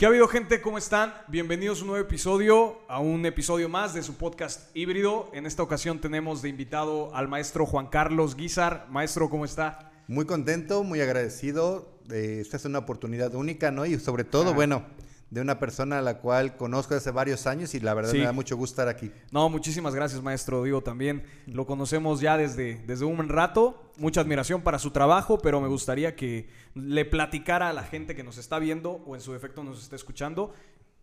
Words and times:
¿Qué 0.00 0.06
ha 0.06 0.08
habido 0.08 0.28
gente? 0.28 0.62
¿Cómo 0.62 0.78
están? 0.78 1.12
Bienvenidos 1.28 1.80
a 1.80 1.82
un 1.82 1.88
nuevo 1.88 2.02
episodio, 2.02 2.78
a 2.88 3.00
un 3.00 3.26
episodio 3.26 3.68
más 3.68 3.92
de 3.92 4.02
su 4.02 4.14
podcast 4.14 4.74
híbrido. 4.74 5.30
En 5.34 5.44
esta 5.44 5.62
ocasión 5.62 6.00
tenemos 6.00 6.40
de 6.40 6.48
invitado 6.48 7.14
al 7.14 7.28
maestro 7.28 7.66
Juan 7.66 7.88
Carlos 7.88 8.34
Guizar. 8.34 8.86
Maestro, 8.88 9.28
¿cómo 9.28 9.44
está? 9.44 9.92
Muy 10.08 10.24
contento, 10.24 10.84
muy 10.84 11.02
agradecido. 11.02 12.00
Eh, 12.10 12.38
esta 12.40 12.56
es 12.56 12.64
una 12.64 12.78
oportunidad 12.78 13.34
única, 13.34 13.70
¿no? 13.72 13.84
Y 13.84 13.98
sobre 13.98 14.24
todo, 14.24 14.54
bueno, 14.54 14.86
de 15.30 15.40
una 15.40 15.58
persona 15.60 15.98
a 15.98 16.02
la 16.02 16.18
cual 16.18 16.56
conozco 16.56 16.94
hace 16.94 17.10
varios 17.12 17.46
años 17.46 17.74
y 17.74 17.80
la 17.80 17.94
verdad 17.94 18.10
Sí. 18.10 18.18
me 18.18 18.24
da 18.24 18.32
mucho 18.32 18.56
gusto 18.56 18.72
estar 18.74 18.88
aquí. 18.88 19.12
No, 19.30 19.48
muchísimas 19.48 19.94
gracias, 19.94 20.20
maestro. 20.22 20.64
Digo, 20.64 20.82
también 20.82 21.22
lo 21.46 21.66
conocemos 21.66 22.20
ya 22.20 22.36
desde, 22.36 22.82
desde 22.86 23.04
un 23.04 23.28
rato. 23.28 23.92
Mucha 23.96 24.20
admiración 24.22 24.62
para 24.62 24.78
su 24.80 24.90
trabajo, 24.90 25.38
pero 25.38 25.60
me 25.60 25.68
gustaría 25.68 26.16
que 26.16 26.48
le 26.74 27.04
platicara 27.04 27.68
a 27.68 27.72
la 27.72 27.84
gente 27.84 28.16
que 28.16 28.24
nos 28.24 28.38
está 28.38 28.58
viendo 28.58 28.90
o 29.06 29.14
en 29.14 29.20
su 29.20 29.32
defecto 29.32 29.62
nos 29.62 29.80
está 29.82 29.94
escuchando 29.96 30.52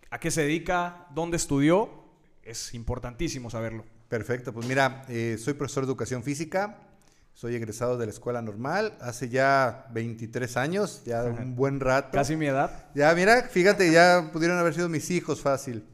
a 0.10 0.20
qué 0.20 0.30
se 0.32 0.42
dedica, 0.42 1.08
dónde 1.16 1.38
estudió. 1.38 1.90
Es 2.44 2.74
importantísimo 2.74 3.50
saberlo. 3.50 3.86
Perfecto, 4.10 4.54
pues 4.54 4.66
mira, 4.68 5.04
eh, 5.10 5.38
soy 5.38 5.54
profesor 5.54 5.86
de 5.86 5.90
educación 5.92 6.24
física, 6.24 6.87
soy 7.38 7.54
egresado 7.54 8.00
de 8.00 8.08
la 8.08 8.12
escuela 8.12 8.42
normal, 8.42 8.98
hace 9.00 9.30
ya 9.30 9.86
23 9.94 10.58
años, 10.58 11.04
ya 11.06 11.24
un 11.24 11.56
buen 11.56 11.80
rato. 11.80 12.10
Casi 12.12 12.36
mi 12.36 12.48
edad. 12.48 12.90
Ya, 12.96 13.14
mira, 13.14 13.44
fíjate, 13.44 13.92
ya 13.92 14.32
pudieron 14.34 14.58
haber 14.58 14.74
sido 14.74 14.90
mis 14.90 15.12
hijos 15.12 15.42
fácil. 15.42 15.86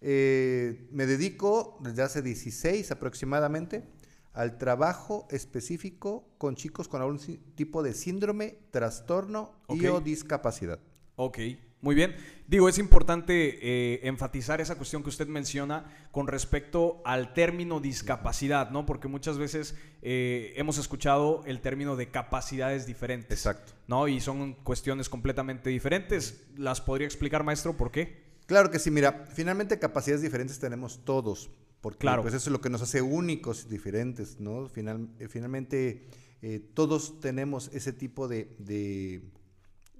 Eh, 0.00 0.88
me 0.90 1.06
dedico 1.06 1.78
desde 1.80 2.02
hace 2.02 2.22
16 2.22 2.90
aproximadamente 2.90 3.84
al 4.32 4.58
trabajo 4.58 5.28
específico 5.30 6.28
con 6.38 6.56
chicos 6.56 6.88
con 6.88 7.02
algún 7.02 7.20
tipo 7.54 7.84
de 7.84 7.94
síndrome, 7.94 8.58
trastorno 8.72 9.62
y 9.68 9.86
o 9.86 10.00
discapacidad. 10.00 10.80
Ok, 11.14 11.38
muy 11.82 11.94
bien. 11.94 12.14
Digo, 12.46 12.68
es 12.68 12.78
importante 12.78 13.58
eh, 13.62 14.00
enfatizar 14.02 14.60
esa 14.60 14.74
cuestión 14.76 15.02
que 15.02 15.08
usted 15.08 15.28
menciona 15.28 15.84
con 16.10 16.26
respecto 16.26 17.00
al 17.04 17.32
término 17.32 17.78
discapacidad, 17.80 18.70
¿no? 18.70 18.86
Porque 18.86 19.06
muchas 19.08 19.38
veces 19.38 19.76
eh, 20.02 20.52
hemos 20.56 20.76
escuchado 20.78 21.42
el 21.46 21.60
término 21.60 21.94
de 21.96 22.10
capacidades 22.10 22.86
diferentes. 22.86 23.38
Exacto. 23.38 23.72
¿No? 23.86 24.08
Y 24.08 24.20
son 24.20 24.54
cuestiones 24.54 25.08
completamente 25.08 25.70
diferentes. 25.70 26.44
¿Las 26.56 26.80
podría 26.80 27.06
explicar, 27.06 27.44
maestro, 27.44 27.76
por 27.76 27.90
qué? 27.92 28.28
Claro 28.46 28.70
que 28.70 28.80
sí, 28.80 28.90
mira, 28.90 29.26
finalmente 29.32 29.78
capacidades 29.78 30.22
diferentes 30.22 30.58
tenemos 30.58 31.04
todos, 31.04 31.50
porque 31.80 31.98
Claro. 32.00 32.22
pues 32.22 32.34
eso 32.34 32.50
es 32.50 32.52
lo 32.52 32.60
que 32.60 32.68
nos 32.68 32.82
hace 32.82 33.00
únicos 33.00 33.66
y 33.66 33.68
diferentes, 33.70 34.40
¿no? 34.40 34.68
Final- 34.68 35.08
eh, 35.20 35.28
finalmente 35.28 36.08
eh, 36.42 36.58
todos 36.74 37.20
tenemos 37.20 37.70
ese 37.72 37.92
tipo 37.92 38.26
de, 38.26 38.56
de, 38.58 39.22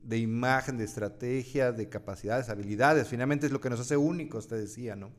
de 0.03 0.19
imagen, 0.19 0.79
de 0.79 0.84
estrategia, 0.84 1.73
de 1.73 1.89
capacidades, 1.89 2.48
habilidades, 2.48 3.09
finalmente 3.09 3.47
es 3.47 3.53
lo 3.53 3.61
que 3.61 3.70
nos 3.70 3.81
hace 3.81 3.97
únicos, 3.97 4.48
te 4.48 4.57
decía, 4.57 4.97
¿no? 4.97 5.11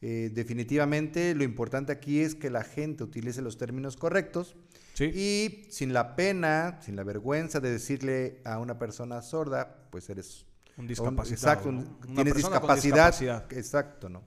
Eh, 0.00 0.30
definitivamente 0.32 1.34
lo 1.34 1.42
importante 1.42 1.90
aquí 1.92 2.20
es 2.20 2.34
que 2.36 2.50
la 2.50 2.62
gente 2.62 3.02
utilice 3.02 3.42
los 3.42 3.58
términos 3.58 3.96
correctos 3.96 4.54
Sí. 4.94 5.04
y 5.06 5.66
sin 5.70 5.92
la 5.92 6.14
pena, 6.16 6.78
sin 6.82 6.94
la 6.96 7.02
vergüenza 7.04 7.58
de 7.60 7.70
decirle 7.72 8.40
a 8.44 8.58
una 8.58 8.78
persona 8.78 9.22
sorda, 9.22 9.86
pues 9.90 10.08
eres 10.10 10.46
Un 10.76 10.82
un- 10.82 10.88
discapacitado. 10.88 11.52
exacto, 11.52 11.72
¿no? 11.72 11.78
un- 11.80 11.86
Una 12.06 12.14
tienes 12.14 12.34
discapacidad, 12.34 13.06
discapacidad. 13.10 13.52
Exacto, 13.52 14.08
¿no? 14.08 14.22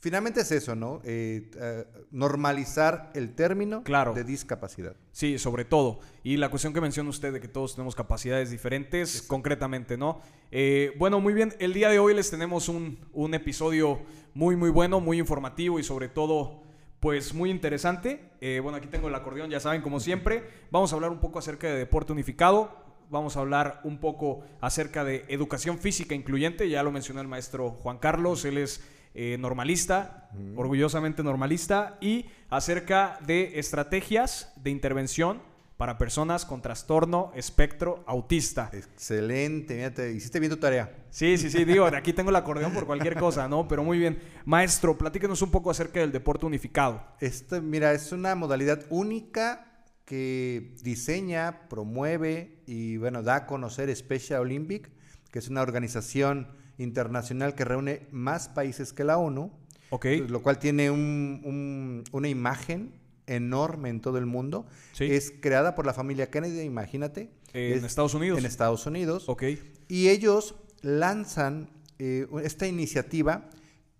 Finalmente 0.00 0.42
es 0.42 0.52
eso, 0.52 0.76
¿no? 0.76 1.00
Eh, 1.04 1.50
eh, 1.60 1.84
normalizar 2.12 3.10
el 3.14 3.34
término 3.34 3.82
Claro. 3.82 4.12
de 4.14 4.22
discapacidad. 4.22 4.94
Sí, 5.10 5.38
sobre 5.38 5.64
todo. 5.64 5.98
Y 6.22 6.36
la 6.36 6.50
cuestión 6.50 6.72
que 6.72 6.80
menciona 6.80 7.10
usted 7.10 7.32
de 7.32 7.40
que 7.40 7.48
todos 7.48 7.74
tenemos 7.74 7.96
capacidades 7.96 8.50
diferentes, 8.50 9.22
concretamente, 9.22 9.96
¿no? 9.96 10.20
Eh, 10.52 10.92
bueno, 10.98 11.20
muy 11.20 11.34
bien. 11.34 11.52
El 11.58 11.72
día 11.72 11.88
de 11.88 11.98
hoy 11.98 12.14
les 12.14 12.30
tenemos 12.30 12.68
un, 12.68 12.98
un 13.12 13.34
episodio 13.34 13.98
muy, 14.34 14.54
muy 14.54 14.70
bueno, 14.70 15.00
muy 15.00 15.18
informativo 15.18 15.80
y 15.80 15.82
sobre 15.82 16.08
todo, 16.08 16.62
pues 17.00 17.34
muy 17.34 17.50
interesante. 17.50 18.30
Eh, 18.40 18.60
bueno, 18.62 18.78
aquí 18.78 18.86
tengo 18.86 19.08
el 19.08 19.14
acordeón, 19.16 19.50
ya 19.50 19.58
saben, 19.58 19.82
como 19.82 19.98
siempre. 19.98 20.44
Vamos 20.70 20.92
a 20.92 20.96
hablar 20.96 21.10
un 21.10 21.18
poco 21.18 21.40
acerca 21.40 21.66
de 21.66 21.76
deporte 21.76 22.12
unificado. 22.12 22.86
Vamos 23.10 23.36
a 23.36 23.40
hablar 23.40 23.80
un 23.84 23.98
poco 23.98 24.44
acerca 24.60 25.02
de 25.02 25.24
educación 25.28 25.78
física 25.78 26.14
incluyente. 26.14 26.68
Ya 26.68 26.82
lo 26.84 26.92
mencionó 26.92 27.20
el 27.20 27.26
maestro 27.26 27.70
Juan 27.70 27.98
Carlos. 27.98 28.44
Él 28.44 28.58
es 28.58 28.80
eh, 29.14 29.36
normalista, 29.38 30.30
orgullosamente 30.56 31.22
normalista, 31.22 31.98
y 32.00 32.26
acerca 32.50 33.18
de 33.26 33.58
estrategias 33.58 34.52
de 34.56 34.70
intervención 34.70 35.40
para 35.78 35.96
personas 35.96 36.44
con 36.44 36.60
trastorno 36.60 37.30
espectro 37.36 38.02
autista. 38.06 38.68
Excelente, 38.72 39.76
mira, 39.76 39.94
te 39.94 40.12
hiciste 40.12 40.40
bien 40.40 40.50
tu 40.50 40.58
tarea. 40.58 40.92
Sí, 41.08 41.38
sí, 41.38 41.50
sí, 41.50 41.64
digo, 41.64 41.86
aquí 41.86 42.12
tengo 42.12 42.30
el 42.30 42.36
acordeón 42.36 42.74
por 42.74 42.84
cualquier 42.84 43.14
cosa, 43.14 43.48
¿no? 43.48 43.68
Pero 43.68 43.84
muy 43.84 43.96
bien. 43.96 44.18
Maestro, 44.44 44.98
platíquenos 44.98 45.40
un 45.40 45.52
poco 45.52 45.70
acerca 45.70 46.00
del 46.00 46.10
deporte 46.10 46.46
unificado. 46.46 47.04
Esto, 47.20 47.62
mira, 47.62 47.92
es 47.92 48.10
una 48.10 48.34
modalidad 48.34 48.84
única 48.90 49.84
que 50.04 50.74
diseña, 50.82 51.68
promueve 51.68 52.62
y, 52.66 52.96
bueno, 52.96 53.22
da 53.22 53.36
a 53.36 53.46
conocer 53.46 53.94
Special 53.94 54.40
Olympic, 54.40 54.90
que 55.30 55.38
es 55.38 55.48
una 55.48 55.62
organización 55.62 56.48
internacional 56.78 57.54
que 57.54 57.64
reúne 57.64 58.06
más 58.10 58.48
países 58.48 58.92
que 58.92 59.04
la 59.04 59.18
ONU. 59.18 59.52
¿Ok? 59.90 60.04
lo 60.28 60.42
cual 60.42 60.58
tiene 60.58 60.90
un- 60.90 61.40
un- 61.44 62.04
una 62.12 62.28
imagen 62.28 62.92
enorme 63.26 63.88
en 63.88 64.00
todo 64.02 64.18
el 64.18 64.26
mundo. 64.26 64.66
Sí. 64.92 65.04
Es 65.04 65.32
creada 65.40 65.74
por 65.74 65.86
la 65.86 65.94
familia 65.94 66.30
Kennedy, 66.30 66.60
imagínate. 66.60 67.30
En 67.54 67.78
Es- 67.78 67.84
Estados 67.84 68.12
Unidos. 68.12 68.38
En 68.38 68.44
Estados 68.44 68.84
Unidos. 68.86 69.24
Ok. 69.30 69.44
Y 69.88 70.08
ellos 70.08 70.56
lanzan 70.82 71.70
eh, 71.98 72.26
esta 72.44 72.66
iniciativa 72.66 73.48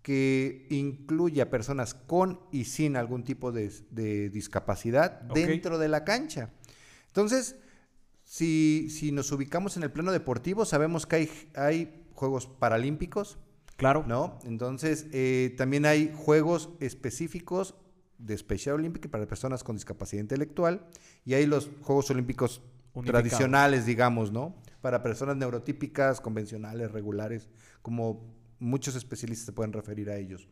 que 0.02 0.66
incluye 0.70 1.40
a 1.42 1.50
personas 1.50 1.94
con 1.94 2.38
y 2.52 2.64
sin 2.66 2.96
algún 2.96 3.24
tipo 3.24 3.50
de, 3.50 3.72
de 3.90 4.28
discapacidad 4.30 5.22
dentro 5.22 5.78
de 5.78 5.88
la 5.88 6.04
cancha. 6.04 6.50
Entonces, 7.08 7.56
si, 8.24 8.88
si 8.90 9.10
nos 9.12 9.32
ubicamos 9.32 9.76
en 9.76 9.82
el 9.84 9.90
plano 9.90 10.12
deportivo, 10.12 10.64
sabemos 10.64 11.06
que 11.06 11.16
hay, 11.16 11.30
hay 11.54 12.04
Juegos 12.18 12.46
Paralímpicos, 12.46 13.38
Claro. 13.76 14.04
¿no? 14.08 14.40
Entonces, 14.44 15.06
eh, 15.12 15.54
también 15.56 15.86
hay 15.86 16.12
juegos 16.12 16.70
específicos 16.80 17.76
de 18.18 18.36
Special 18.36 18.74
Olympic 18.74 19.08
para 19.08 19.24
personas 19.26 19.62
con 19.62 19.76
discapacidad 19.76 20.20
intelectual 20.20 20.84
y 21.24 21.34
hay 21.34 21.46
los 21.46 21.70
Juegos 21.82 22.10
Olímpicos 22.10 22.60
tradicionales, 23.04 23.86
digamos, 23.86 24.32
¿no? 24.32 24.56
Para 24.80 25.00
personas 25.04 25.36
neurotípicas, 25.36 26.20
convencionales, 26.20 26.90
regulares, 26.90 27.48
como 27.80 28.34
muchos 28.58 28.96
especialistas 28.96 29.46
se 29.46 29.52
pueden 29.52 29.72
referir 29.72 30.10
a 30.10 30.16
ellos. 30.16 30.48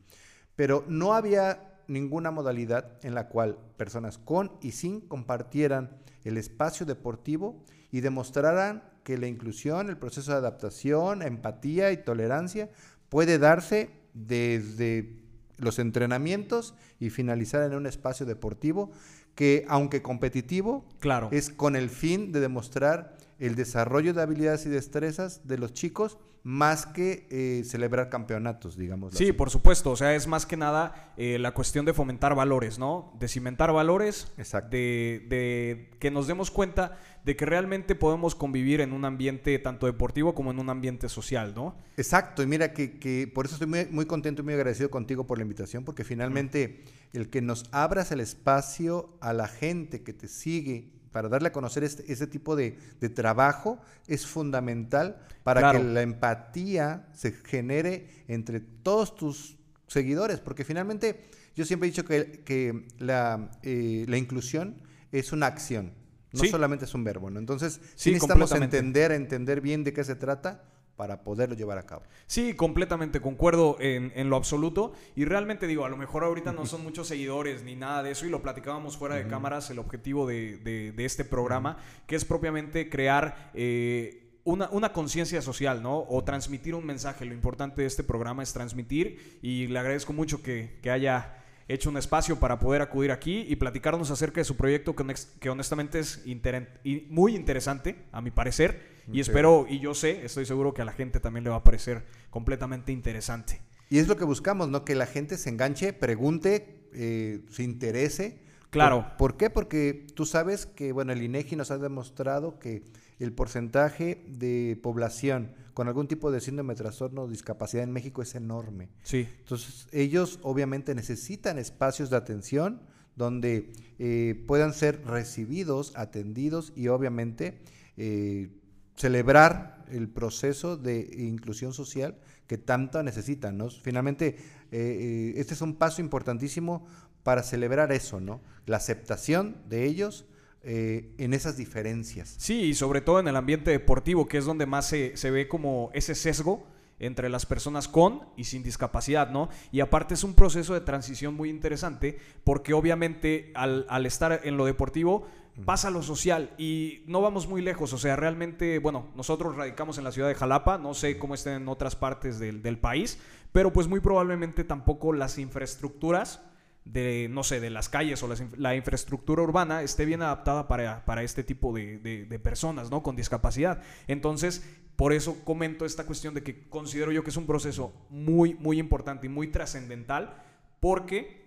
Pero 0.54 0.84
no 0.86 1.14
había 1.14 1.82
ninguna 1.88 2.30
modalidad 2.30 2.98
en 3.02 3.16
la 3.16 3.28
cual 3.28 3.58
personas 3.76 4.18
con 4.18 4.52
y 4.62 4.70
sin 4.70 5.00
compartieran 5.00 5.98
el 6.22 6.38
espacio 6.38 6.86
deportivo 6.86 7.64
y 7.90 8.02
demostraran 8.02 8.84
que 9.06 9.16
la 9.16 9.28
inclusión, 9.28 9.88
el 9.88 9.96
proceso 9.96 10.32
de 10.32 10.38
adaptación, 10.38 11.22
empatía 11.22 11.92
y 11.92 11.96
tolerancia 11.98 12.68
puede 13.08 13.38
darse 13.38 13.90
desde 14.14 15.22
los 15.58 15.78
entrenamientos 15.78 16.74
y 16.98 17.10
finalizar 17.10 17.62
en 17.62 17.76
un 17.76 17.86
espacio 17.86 18.26
deportivo 18.26 18.90
que, 19.36 19.64
aunque 19.68 20.02
competitivo, 20.02 20.84
Claro. 20.98 21.28
es 21.30 21.50
con 21.50 21.76
el 21.76 21.88
fin 21.88 22.32
de 22.32 22.40
demostrar 22.40 23.16
el 23.38 23.54
desarrollo 23.54 24.12
de 24.12 24.22
habilidades 24.22 24.66
y 24.66 24.70
destrezas 24.70 25.46
de 25.46 25.58
los 25.58 25.72
chicos 25.72 26.18
más 26.46 26.86
que 26.86 27.26
eh, 27.28 27.64
celebrar 27.64 28.08
campeonatos, 28.08 28.76
digamos. 28.76 29.14
Sí, 29.14 29.32
por 29.32 29.50
supuesto. 29.50 29.90
O 29.90 29.96
sea, 29.96 30.14
es 30.14 30.28
más 30.28 30.46
que 30.46 30.56
nada 30.56 31.12
eh, 31.16 31.40
la 31.40 31.52
cuestión 31.52 31.84
de 31.84 31.92
fomentar 31.92 32.36
valores, 32.36 32.78
¿no? 32.78 33.12
De 33.18 33.26
cimentar 33.26 33.72
valores. 33.72 34.32
Exacto. 34.38 34.70
De, 34.70 35.26
de 35.28 35.90
que 35.98 36.12
nos 36.12 36.28
demos 36.28 36.52
cuenta 36.52 37.00
de 37.24 37.34
que 37.34 37.46
realmente 37.46 37.96
podemos 37.96 38.36
convivir 38.36 38.80
en 38.80 38.92
un 38.92 39.04
ambiente 39.04 39.58
tanto 39.58 39.86
deportivo 39.86 40.36
como 40.36 40.52
en 40.52 40.60
un 40.60 40.70
ambiente 40.70 41.08
social, 41.08 41.52
¿no? 41.52 41.74
Exacto, 41.96 42.44
y 42.44 42.46
mira 42.46 42.72
que, 42.72 43.00
que 43.00 43.28
por 43.34 43.46
eso 43.46 43.56
estoy 43.56 43.66
muy, 43.66 43.86
muy 43.86 44.06
contento 44.06 44.42
y 44.42 44.44
muy 44.44 44.54
agradecido 44.54 44.88
contigo 44.88 45.26
por 45.26 45.38
la 45.38 45.42
invitación, 45.42 45.84
porque 45.84 46.04
finalmente 46.04 46.84
el 47.12 47.28
que 47.28 47.42
nos 47.42 47.64
abras 47.72 48.12
el 48.12 48.20
espacio 48.20 49.18
a 49.20 49.32
la 49.32 49.48
gente 49.48 50.04
que 50.04 50.12
te 50.12 50.28
sigue 50.28 50.92
para 51.16 51.30
darle 51.30 51.48
a 51.48 51.52
conocer 51.52 51.82
este, 51.82 52.12
ese 52.12 52.26
tipo 52.26 52.56
de, 52.56 52.76
de 53.00 53.08
trabajo 53.08 53.80
es 54.06 54.26
fundamental 54.26 55.16
para 55.44 55.60
Claro. 55.62 55.78
que 55.78 55.84
la 55.86 56.02
empatía 56.02 57.08
se 57.14 57.32
genere 57.32 58.06
entre 58.28 58.60
todos 58.60 59.16
tus 59.16 59.56
seguidores, 59.86 60.40
porque 60.40 60.62
finalmente 60.62 61.24
yo 61.54 61.64
siempre 61.64 61.88
he 61.88 61.90
dicho 61.90 62.04
que, 62.04 62.42
que 62.44 62.86
la, 62.98 63.50
eh, 63.62 64.04
la 64.06 64.18
inclusión 64.18 64.74
es 65.10 65.32
una 65.32 65.46
acción, 65.46 65.94
no 66.34 66.40
Sí. 66.40 66.48
solamente 66.50 66.84
es 66.84 66.92
un 66.92 67.02
verbo, 67.02 67.30
¿no? 67.30 67.38
Entonces, 67.38 67.80
Sí, 67.94 68.10
sí 68.10 68.10
necesitamos 68.10 68.52
entender, 68.52 69.10
entender 69.12 69.62
bien 69.62 69.84
de 69.84 69.94
qué 69.94 70.04
se 70.04 70.16
trata 70.16 70.64
para 70.96 71.22
poderlo 71.22 71.54
llevar 71.54 71.78
a 71.78 71.84
cabo. 71.84 72.02
Sí, 72.26 72.54
completamente 72.54 73.20
concuerdo 73.20 73.76
en, 73.80 74.12
en 74.16 74.30
lo 74.30 74.36
absoluto. 74.36 74.92
Y 75.14 75.24
realmente 75.26 75.66
digo, 75.66 75.84
a 75.84 75.88
lo 75.88 75.96
mejor 75.96 76.24
ahorita 76.24 76.52
no 76.52 76.66
son 76.66 76.82
muchos 76.82 77.06
seguidores 77.08 77.62
ni 77.62 77.76
nada 77.76 78.02
de 78.02 78.10
eso 78.12 78.26
y 78.26 78.30
lo 78.30 78.42
platicábamos 78.42 78.96
fuera 78.96 79.16
de 79.16 79.26
cámaras, 79.26 79.70
el 79.70 79.78
objetivo 79.78 80.26
de, 80.26 80.56
de- 80.58 80.92
de 80.92 81.04
este 81.04 81.24
programa, 81.24 81.76
que 82.06 82.16
es 82.16 82.24
propiamente 82.24 82.88
crear... 82.88 83.50
eh, 83.54 84.22
una, 84.48 84.68
una 84.70 84.92
conciencia 84.92 85.42
social, 85.42 85.82
¿no? 85.82 86.06
O 86.08 86.22
transmitir 86.22 86.76
un 86.76 86.86
mensaje. 86.86 87.24
Lo 87.24 87.34
importante 87.34 87.80
de 87.82 87.88
este 87.88 88.04
programa 88.04 88.44
es 88.44 88.52
transmitir 88.52 89.40
y 89.42 89.66
le 89.66 89.76
agradezco 89.76 90.12
mucho 90.12 90.40
que, 90.40 90.78
que 90.82 90.92
haya 90.92 91.42
hecho 91.68 91.90
un 91.90 91.96
espacio 91.96 92.38
para 92.38 92.58
poder 92.58 92.82
acudir 92.82 93.10
aquí 93.10 93.44
y 93.48 93.56
platicarnos 93.56 94.10
acerca 94.10 94.40
de 94.40 94.44
su 94.44 94.56
proyecto 94.56 94.94
que, 94.94 95.50
honestamente 95.50 95.98
es 95.98 96.22
y 96.26 97.06
muy 97.10 97.34
interesante, 97.34 98.04
a 98.12 98.20
mi 98.20 98.30
parecer. 98.30 98.96
Y 99.12 99.20
espero, 99.20 99.66
y 99.68 99.78
yo 99.78 99.94
sé, 99.94 100.24
estoy 100.24 100.46
seguro 100.46 100.74
que 100.74 100.82
a 100.82 100.84
la 100.84 100.92
gente 100.92 101.20
también 101.20 101.44
le 101.44 101.50
va 101.50 101.56
a 101.56 101.64
parecer 101.64 102.04
completamente 102.30 102.92
interesante. 102.92 103.60
Y 103.88 103.98
es 103.98 104.08
lo 104.08 104.16
que 104.16 104.24
buscamos, 104.24 104.68
¿no? 104.68 104.84
Que 104.84 104.96
la 104.96 105.06
gente 105.06 105.38
se 105.38 105.48
enganche, 105.48 105.92
pregunte, 105.92 106.88
eh, 106.92 107.44
se 107.50 107.62
interese. 107.62 108.40
Claro. 108.70 109.12
¿Por, 109.16 109.36
qué? 109.36 109.48
Porque 109.48 110.06
tú 110.14 110.26
sabes 110.26 110.66
que, 110.66 110.90
bueno, 110.90 111.12
el 111.12 111.22
INEGI 111.22 111.54
nos 111.54 111.70
ha 111.70 111.78
demostrado 111.78 112.58
que 112.58 112.82
el 113.18 113.32
porcentaje 113.32 114.24
de 114.28 114.78
población 114.82 115.52
con 115.74 115.88
algún 115.88 116.08
tipo 116.08 116.30
de 116.30 116.40
síndrome, 116.40 116.74
trastorno 116.74 117.22
o 117.22 117.28
discapacidad 117.28 117.84
en 117.84 117.92
México 117.92 118.22
es 118.22 118.34
enorme. 118.34 118.88
Sí. 119.02 119.28
Entonces, 119.40 119.88
ellos 119.92 120.38
obviamente 120.42 120.94
necesitan 120.94 121.58
espacios 121.58 122.10
de 122.10 122.16
atención 122.16 122.80
donde 123.14 123.72
eh, 123.98 124.44
puedan 124.46 124.72
ser 124.72 125.04
recibidos, 125.06 125.92
atendidos 125.96 126.72
y 126.76 126.88
obviamente 126.88 127.58
eh, 127.96 128.50
celebrar 128.94 129.84
el 129.90 130.08
proceso 130.08 130.76
de 130.76 131.10
inclusión 131.18 131.72
social 131.72 132.16
que 132.46 132.58
tanto 132.58 133.02
necesitan, 133.02 133.56
¿no? 133.56 133.70
Finalmente, 133.70 134.36
eh, 134.70 135.34
este 135.36 135.54
es 135.54 135.60
un 135.62 135.76
paso 135.76 136.00
importantísimo 136.00 136.86
para 137.22 137.42
celebrar 137.42 137.90
eso, 137.92 138.20
¿no? 138.20 138.40
La 138.66 138.76
aceptación 138.76 139.56
de 139.68 139.84
ellos 139.84 140.26
eh, 140.68 141.14
en 141.18 141.32
esas 141.32 141.56
diferencias. 141.56 142.34
Sí, 142.38 142.62
y 142.62 142.74
sobre 142.74 143.00
todo 143.00 143.20
en 143.20 143.28
el 143.28 143.36
ambiente 143.36 143.70
deportivo, 143.70 144.26
que 144.26 144.38
es 144.38 144.44
donde 144.44 144.66
más 144.66 144.88
se, 144.88 145.30
ve 145.30 145.46
como 145.46 145.90
ese 145.94 146.16
sesgo 146.16 146.66
entre 146.98 147.28
las 147.28 147.46
personas 147.46 147.86
con 147.86 148.22
y 148.36 148.42
sin 148.42 148.64
discapacidad, 148.64 149.30
¿no? 149.30 149.48
Y 149.70 149.78
aparte 149.78 150.14
es 150.14 150.24
un 150.24 150.34
proceso 150.34 150.74
de 150.74 150.80
transición 150.80 151.34
muy 151.36 151.50
interesante 151.50 152.18
porque 152.42 152.74
obviamente 152.74 153.52
al, 153.54 154.06
estar 154.06 154.40
en 154.42 154.56
lo 154.56 154.64
deportivo 154.64 155.28
pasa 155.64 155.88
lo 155.88 156.02
social 156.02 156.50
y 156.58 157.04
no 157.06 157.20
vamos 157.20 157.46
muy 157.46 157.62
lejos, 157.62 157.92
o 157.92 157.98
sea, 157.98 158.16
realmente, 158.16 158.80
bueno, 158.80 159.06
nosotros 159.14 159.54
radicamos 159.54 159.98
en 159.98 160.04
la 160.04 160.10
ciudad 160.10 160.26
de 160.26 160.34
Jalapa, 160.34 160.78
no 160.78 160.94
sé 160.94 161.16
cómo 161.16 161.34
estén 161.34 161.62
en 161.62 161.68
otras 161.68 161.94
partes 161.94 162.40
del, 162.40 162.60
del 162.60 162.76
país, 162.76 163.20
pero 163.52 163.72
pues 163.72 163.86
muy 163.86 164.00
probablemente 164.00 164.64
tampoco 164.64 165.12
las 165.12 165.38
infraestructuras 165.38 166.40
de, 166.86 167.28
no 167.30 167.42
sé, 167.42 167.60
de 167.60 167.68
las 167.68 167.88
calles 167.88 168.22
o 168.22 168.32
la, 168.56 168.76
infraestructura 168.76 169.42
urbana 169.42 169.82
esté 169.82 170.04
bien 170.04 170.22
adaptada 170.22 170.68
para, 170.68 171.22
este 171.22 171.42
tipo 171.42 171.74
de, 171.74 172.40
personas, 172.42 172.90
¿no? 172.90 173.02
Con 173.02 173.16
discapacidad. 173.16 173.82
Entonces, 174.06 174.64
por 174.94 175.12
eso 175.12 175.44
comento 175.44 175.84
esta 175.84 176.06
cuestión 176.06 176.32
de 176.32 176.42
que 176.42 176.68
considero 176.68 177.12
yo 177.12 177.24
que 177.24 177.30
es 177.30 177.36
un 177.36 177.46
proceso 177.46 177.92
muy, 178.08 178.54
muy 178.54 178.78
importante 178.78 179.26
y 179.26 179.28
muy 179.28 179.48
trascendental 179.48 180.42
porque 180.80 181.44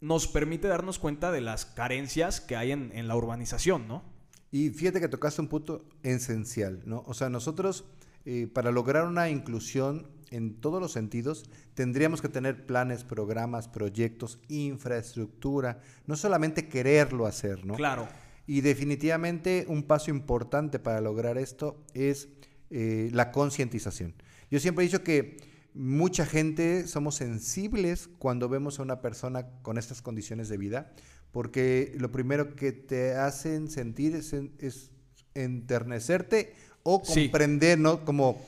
nos 0.00 0.26
permite 0.26 0.68
darnos 0.68 0.98
cuenta 0.98 1.30
de 1.30 1.40
las 1.40 1.64
carencias 1.64 2.40
que 2.40 2.56
hay 2.56 2.72
en, 2.72 3.08
la 3.08 3.16
urbanización, 3.16 3.88
¿no? 3.88 4.02
Y 4.50 4.70
fíjate 4.70 5.00
que 5.00 5.08
tocaste 5.08 5.40
un 5.40 5.48
punto 5.48 5.88
esencial, 6.02 6.82
¿no? 6.86 7.04
O 7.06 7.14
sea, 7.14 7.28
nosotros, 7.28 7.84
eh, 8.24 8.46
para 8.52 8.72
lograr 8.72 9.06
una 9.06 9.30
inclusión 9.30 10.06
en 10.30 10.54
todos 10.60 10.80
los 10.80 10.92
sentidos, 10.92 11.48
tendríamos 11.74 12.20
que 12.20 12.28
tener 12.28 12.66
planes, 12.66 13.04
programas, 13.04 13.68
proyectos, 13.68 14.40
infraestructura, 14.48 15.80
no 16.06 16.16
solamente 16.16 16.68
quererlo 16.68 17.26
hacer, 17.26 17.64
¿no? 17.64 17.74
Claro. 17.74 18.08
Y 18.46 18.60
definitivamente 18.60 19.64
un 19.68 19.82
paso 19.82 20.10
importante 20.10 20.78
para 20.78 21.00
lograr 21.00 21.38
esto 21.38 21.82
es 21.94 22.28
eh, 22.70 23.10
la 23.12 23.32
concientización. 23.32 24.14
Yo 24.50 24.60
siempre 24.60 24.84
he 24.84 24.88
dicho 24.88 25.02
que 25.02 25.36
mucha 25.74 26.24
gente 26.24 26.86
somos 26.86 27.16
sensibles 27.16 28.08
cuando 28.18 28.48
vemos 28.48 28.78
a 28.78 28.82
una 28.82 29.00
persona 29.00 29.46
con 29.62 29.78
estas 29.78 30.00
condiciones 30.00 30.48
de 30.48 30.56
vida, 30.56 30.92
porque 31.32 31.92
lo 31.98 32.10
primero 32.10 32.56
que 32.56 32.72
te 32.72 33.14
hacen 33.14 33.68
sentir 33.68 34.14
es, 34.14 34.90
enternecerte 35.34 36.54
o 36.82 37.02
comprender, 37.02 37.78
¿no? 37.78 38.06
Como 38.06 38.40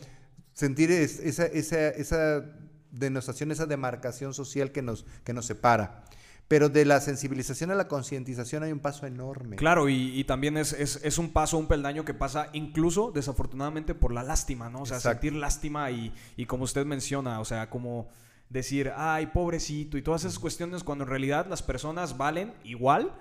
sentir 0.58 0.90
esa, 0.90 1.46
esa, 1.46 1.88
esa 1.90 2.44
denostación, 2.90 3.52
esa 3.52 3.66
demarcación 3.66 4.34
social 4.34 4.72
que 4.72 4.82
nos, 4.82 5.06
que 5.22 5.32
nos 5.32 5.46
separa. 5.46 6.02
Pero 6.48 6.68
de 6.68 6.84
la 6.84 7.00
sensibilización 7.00 7.70
a 7.70 7.76
la 7.76 7.86
concientización 7.86 8.64
hay 8.64 8.72
un 8.72 8.80
paso 8.80 9.06
enorme. 9.06 9.54
Claro, 9.54 9.88
y, 9.88 10.24
también 10.24 10.56
es, 10.56 10.72
es, 10.72 11.18
un 11.18 11.32
paso, 11.32 11.58
un 11.58 11.68
peldaño 11.68 12.04
que 12.04 12.12
pasa 12.12 12.48
incluso, 12.54 13.12
desafortunadamente, 13.12 13.94
por 13.94 14.12
la 14.12 14.24
lástima, 14.24 14.68
¿no? 14.68 14.80
O 14.80 14.86
sea, 14.86 14.98
sentir 14.98 15.32
lástima 15.32 15.92
y, 15.92 16.12
y, 16.36 16.46
como 16.46 16.64
usted 16.64 16.84
menciona, 16.84 17.38
o 17.38 17.44
sea, 17.44 17.70
como 17.70 18.08
decir, 18.48 18.90
ay, 18.96 19.26
pobrecito, 19.26 19.96
y 19.96 20.02
todas 20.02 20.24
esas 20.24 20.40
cuestiones 20.40 20.82
cuando 20.82 21.04
en 21.04 21.10
realidad 21.10 21.46
las 21.48 21.62
personas 21.62 22.16
valen 22.16 22.52
igual, 22.64 23.14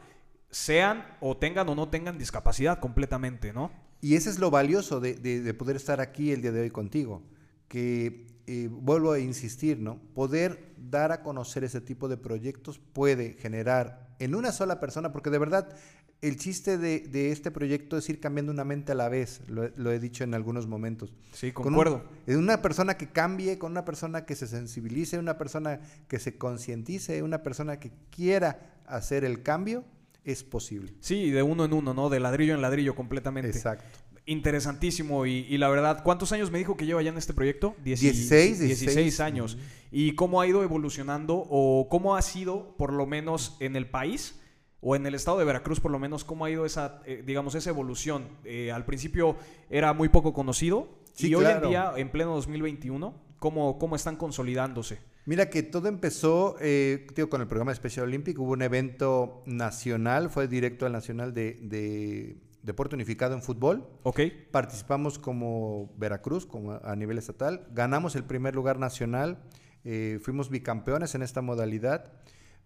sean 0.50 1.06
o 1.20 1.38
tengan 1.38 1.70
o 1.70 1.76
no 1.76 1.90
tengan 1.90 2.18
discapacidad 2.18 2.80
completamente, 2.80 3.54
¿no? 3.54 3.70
Y 4.02 4.16
ese 4.16 4.30
es 4.30 4.40
lo 4.40 4.52
valioso 4.52 5.00
de, 5.00 5.54
poder 5.58 5.76
estar 5.76 6.02
aquí 6.02 6.32
el 6.32 6.42
día 6.42 6.52
de 6.52 6.62
hoy 6.62 6.70
contigo, 6.70 7.24
que 7.68 8.28
eh, 8.46 8.70
vuelvo 8.72 9.12
a 9.12 9.20
insistir, 9.20 9.80
¿no? 9.80 10.00
Poder 10.14 10.74
dar 10.78 11.12
a 11.12 11.24
conocer 11.24 11.64
ese 11.64 11.82
tipo 11.82 12.08
de 12.08 12.18
proyectos 12.18 12.80
puede 12.80 13.34
generar 13.34 14.16
en 14.20 14.36
una 14.36 14.52
sola 14.52 14.80
persona, 14.80 15.12
porque 15.12 15.30
de 15.30 15.40
verdad 15.40 15.76
el 16.22 16.38
chiste 16.38 16.78
de, 16.78 17.32
este 17.32 17.52
proyecto 17.52 17.98
es 17.98 18.10
ir 18.10 18.20
cambiando 18.20 18.52
una 18.52 18.64
mente 18.64 18.92
a 18.92 18.96
la 18.96 19.10
vez, 19.10 19.42
lo, 19.48 19.92
he 19.92 20.00
dicho 20.00 20.24
en 20.24 20.34
algunos 20.34 20.68
momentos. 20.68 21.14
Sí, 21.32 21.52
concuerdo. 21.52 22.04
Con 22.26 22.38
una 22.38 22.62
persona 22.62 22.98
que 22.98 23.08
cambie, 23.08 23.60
con 23.60 23.72
una 23.72 23.86
persona 23.86 24.26
que 24.26 24.36
se 24.36 24.48
sensibilice, 24.48 25.20
una 25.20 25.38
persona 25.38 25.80
que 26.08 26.20
se 26.20 26.38
concientice, 26.38 27.22
una 27.22 27.44
persona 27.44 27.80
que 27.80 27.92
quiera 28.10 28.82
hacer 28.88 29.24
el 29.26 29.44
cambio, 29.44 29.84
es 30.28 30.44
posible. 30.44 30.94
Sí, 31.00 31.32
de 31.32 31.42
uno 31.42 31.66
en 31.66 31.74
uno, 31.74 31.94
¿no? 31.94 32.10
De 32.10 32.20
ladrillo 32.20 32.54
en 32.54 32.62
ladrillo 32.62 32.96
completamente. 32.96 33.50
Exacto. 33.50 33.86
Interesantísimo 34.26 35.26
y, 35.26 35.58
la 35.58 35.70
verdad, 35.70 36.04
¿cuántos 36.04 36.34
años 36.34 36.52
me 36.52 36.58
dijo 36.58 36.76
que 36.76 36.86
lleva 36.86 37.02
ya 37.02 37.12
en 37.12 37.18
este 37.18 37.34
proyecto? 37.34 37.76
16, 37.86 38.60
16, 38.60 39.22
años. 39.22 39.58
¿Y 39.90 40.16
cómo 40.16 40.42
ha 40.42 40.48
ido 40.48 40.64
evolucionando 40.64 41.46
o 41.50 41.88
cómo 41.90 42.18
ha 42.18 42.22
sido, 42.22 42.76
por 42.76 42.92
lo 42.92 43.06
menos 43.06 43.56
en 43.62 43.78
el 43.78 43.90
país 43.90 44.42
o 44.82 44.98
en 44.98 45.06
el 45.06 45.16
estado 45.16 45.40
de 45.40 45.46
Veracruz, 45.46 45.80
por 45.80 45.92
lo 45.92 46.00
menos, 46.00 46.26
cómo 46.26 46.44
ha 46.44 46.52
ido 46.52 46.66
esa, 46.66 47.02
eh, 47.06 47.24
digamos, 47.26 47.56
esa 47.56 47.70
evolución? 47.70 48.28
Eh, 48.44 48.70
al 48.70 48.84
principio 48.84 49.38
era 49.70 49.94
muy 49.94 50.10
poco 50.10 50.34
conocido 50.34 50.90
y 51.18 51.34
hoy 51.34 51.46
en 51.46 51.62
día, 51.62 51.94
en 51.96 52.12
pleno 52.12 52.36
2021, 52.36 53.16
¿cómo, 53.40 53.80
cómo 53.80 53.96
están 53.96 54.18
consolidándose? 54.18 55.00
Mira 55.28 55.50
que 55.50 55.62
todo 55.62 55.90
empezó 55.90 56.56
eh, 56.62 57.06
con 57.30 57.42
el 57.42 57.48
programa 57.48 57.72
de 57.72 57.76
Special 57.76 58.06
Olympic. 58.06 58.40
Hubo 58.40 58.54
un 58.54 58.62
evento 58.62 59.44
nacional, 59.46 60.30
fue 60.30 60.48
directo 60.48 60.86
al 60.86 60.94
Nacional 60.94 61.34
de, 61.34 62.38
Deporte 62.64 62.96
Unificado 62.96 63.36
en 63.36 63.42
Fútbol. 63.42 63.86
Ok. 64.04 64.22
Participamos 64.52 65.20
como 65.20 65.94
Veracruz, 65.98 66.46
como 66.46 66.80
a 66.82 66.96
nivel 66.96 67.18
estatal. 67.18 67.68
Ganamos 67.74 68.16
el 68.16 68.24
primer 68.24 68.56
lugar 68.56 68.80
nacional. 68.80 69.40
Eh, 69.84 70.20
fuimos 70.22 70.50
bicampeones 70.50 71.14
en 71.14 71.24
esta 71.24 71.42
modalidad. 71.42 72.14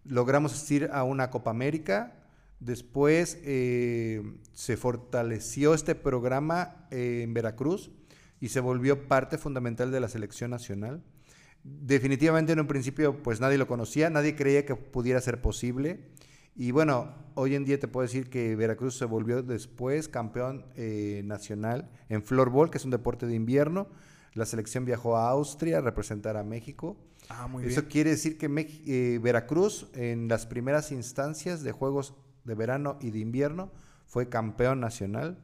Logramos 0.04 0.52
asistir 0.52 0.88
a 0.92 1.02
una 1.02 1.30
Copa 1.30 1.50
América. 1.50 2.14
Después 2.60 3.40
eh, 3.42 4.22
se 4.52 4.76
fortaleció 4.76 5.74
este 5.74 5.96
programa 5.96 6.86
en 6.92 7.34
Veracruz 7.34 7.90
y 8.38 8.50
se 8.50 8.60
volvió 8.60 9.08
parte 9.08 9.36
fundamental 9.36 9.90
de 9.90 9.98
la 9.98 10.06
selección 10.06 10.52
nacional. 10.52 11.02
Definitivamente 11.64 12.52
en 12.52 12.60
un 12.60 12.66
principio 12.66 13.22
pues 13.22 13.40
nadie 13.40 13.58
lo 13.58 13.66
conocía, 13.66 14.10
nadie 14.10 14.34
creía 14.34 14.66
que 14.66 14.74
pudiera 14.74 15.20
ser 15.20 15.40
posible. 15.40 16.10
Y 16.54 16.70
bueno, 16.70 17.14
hoy 17.34 17.54
en 17.54 17.64
día 17.64 17.78
te 17.78 17.88
puedo 17.88 18.02
decir 18.02 18.28
que 18.28 18.56
Veracruz 18.56 18.98
se 18.98 19.04
volvió 19.04 19.42
después 19.42 20.08
campeón 20.08 20.66
eh, 20.76 21.22
nacional 21.24 21.90
en 22.08 22.22
floorball, 22.22 22.70
que 22.70 22.78
es 22.78 22.84
un 22.84 22.90
deporte 22.90 23.26
de 23.26 23.34
invierno. 23.34 23.88
La 24.34 24.44
selección 24.44 24.84
viajó 24.84 25.16
a 25.16 25.30
Austria 25.30 25.78
a 25.78 25.80
representar 25.80 26.36
a 26.36 26.42
México. 26.42 26.96
Ah, 27.28 27.46
muy 27.46 27.64
Eso 27.64 27.86
quiere 27.88 28.10
decir 28.10 28.38
que 28.38 28.46
eh, 28.86 29.18
Veracruz 29.22 29.88
en 29.94 30.28
las 30.28 30.46
primeras 30.46 30.90
instancias 30.90 31.62
de 31.62 31.72
Juegos 31.72 32.14
de 32.44 32.54
Verano 32.54 32.98
y 33.00 33.10
de 33.10 33.20
Invierno 33.20 33.70
fue 34.06 34.28
campeón 34.28 34.80
nacional. 34.80 35.38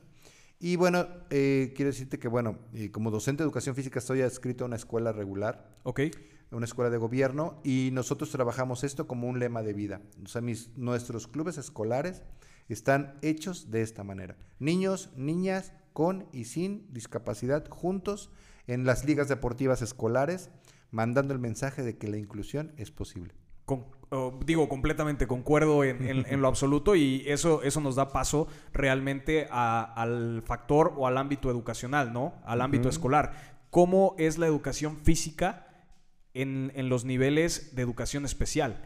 Y 0.61 0.77
bueno, 0.77 1.07
eh, 1.31 1.73
quiero 1.77 1.91
decirte 1.91 2.19
que, 2.19 2.27
bueno, 2.27 2.59
eh, 2.75 2.91
como 2.91 3.13
docente 3.13 3.43
de 3.43 3.47
educación 3.47 3.77
física 3.77 4.01
estoy 4.01 4.23
adscrito 4.23 4.65
a 4.65 4.67
una 4.67 4.77
escuela 4.77 5.13
regular. 5.13 5.78
Ok. 5.89 6.01
Una 6.51 6.67
escuela 6.67 6.91
de 6.91 6.99
gobierno 6.99 7.63
y 7.65 7.89
nosotros 7.95 8.31
trabajamos 8.31 8.85
esto 8.85 9.07
como 9.07 9.27
un 9.27 9.39
lema 9.39 9.63
de 9.63 9.73
vida. 9.73 10.03
O 10.23 10.29
sea, 10.29 10.43
mis, 10.43 10.77
nuestros 10.77 11.27
clubes 11.27 11.57
escolares 11.57 12.23
están 12.69 13.19
hechos 13.23 13.71
de 13.71 13.81
esta 13.81 14.05
manera. 14.05 14.37
Niños, 14.59 15.09
niñas 15.17 15.73
con 15.95 16.27
y 16.31 16.45
sin 16.45 16.93
discapacidad 16.93 17.67
juntos 17.71 18.31
en 18.67 18.85
las 18.85 19.07
ligas 19.07 19.29
deportivas 19.29 19.81
escolares, 19.81 20.51
mandando 20.91 21.33
el 21.33 21.41
mensaje 21.41 21.83
de 21.83 21.97
que 21.97 22.09
la 22.09 22.19
inclusión 22.19 22.75
es 22.77 22.91
posible. 22.91 23.33
digo, 24.45 24.69
completamente 24.69 25.27
concuerdo 25.27 25.85
en, 25.85 26.43
lo 26.43 26.49
absoluto 26.49 26.97
y 26.97 27.25
eso, 27.27 27.63
eso 27.63 27.81
nos 27.81 27.97
da 27.97 28.11
paso 28.11 28.47
realmente 28.75 29.49
al 29.51 30.43
factor 30.45 30.93
o 30.99 31.07
al 31.07 31.17
ámbito 31.17 31.51
educacional, 31.51 32.13
¿no? 32.13 32.35
Al 32.45 32.61
ámbito 32.61 32.91
escolar. 32.91 33.57
¿Cómo 33.71 34.15
es 34.19 34.37
la 34.37 34.47
educación 34.47 34.99
física 34.99 35.65
en, 36.35 36.89
los 36.89 37.05
niveles 37.05 37.75
de 37.75 37.83
educación 37.83 38.25
especial? 38.25 38.83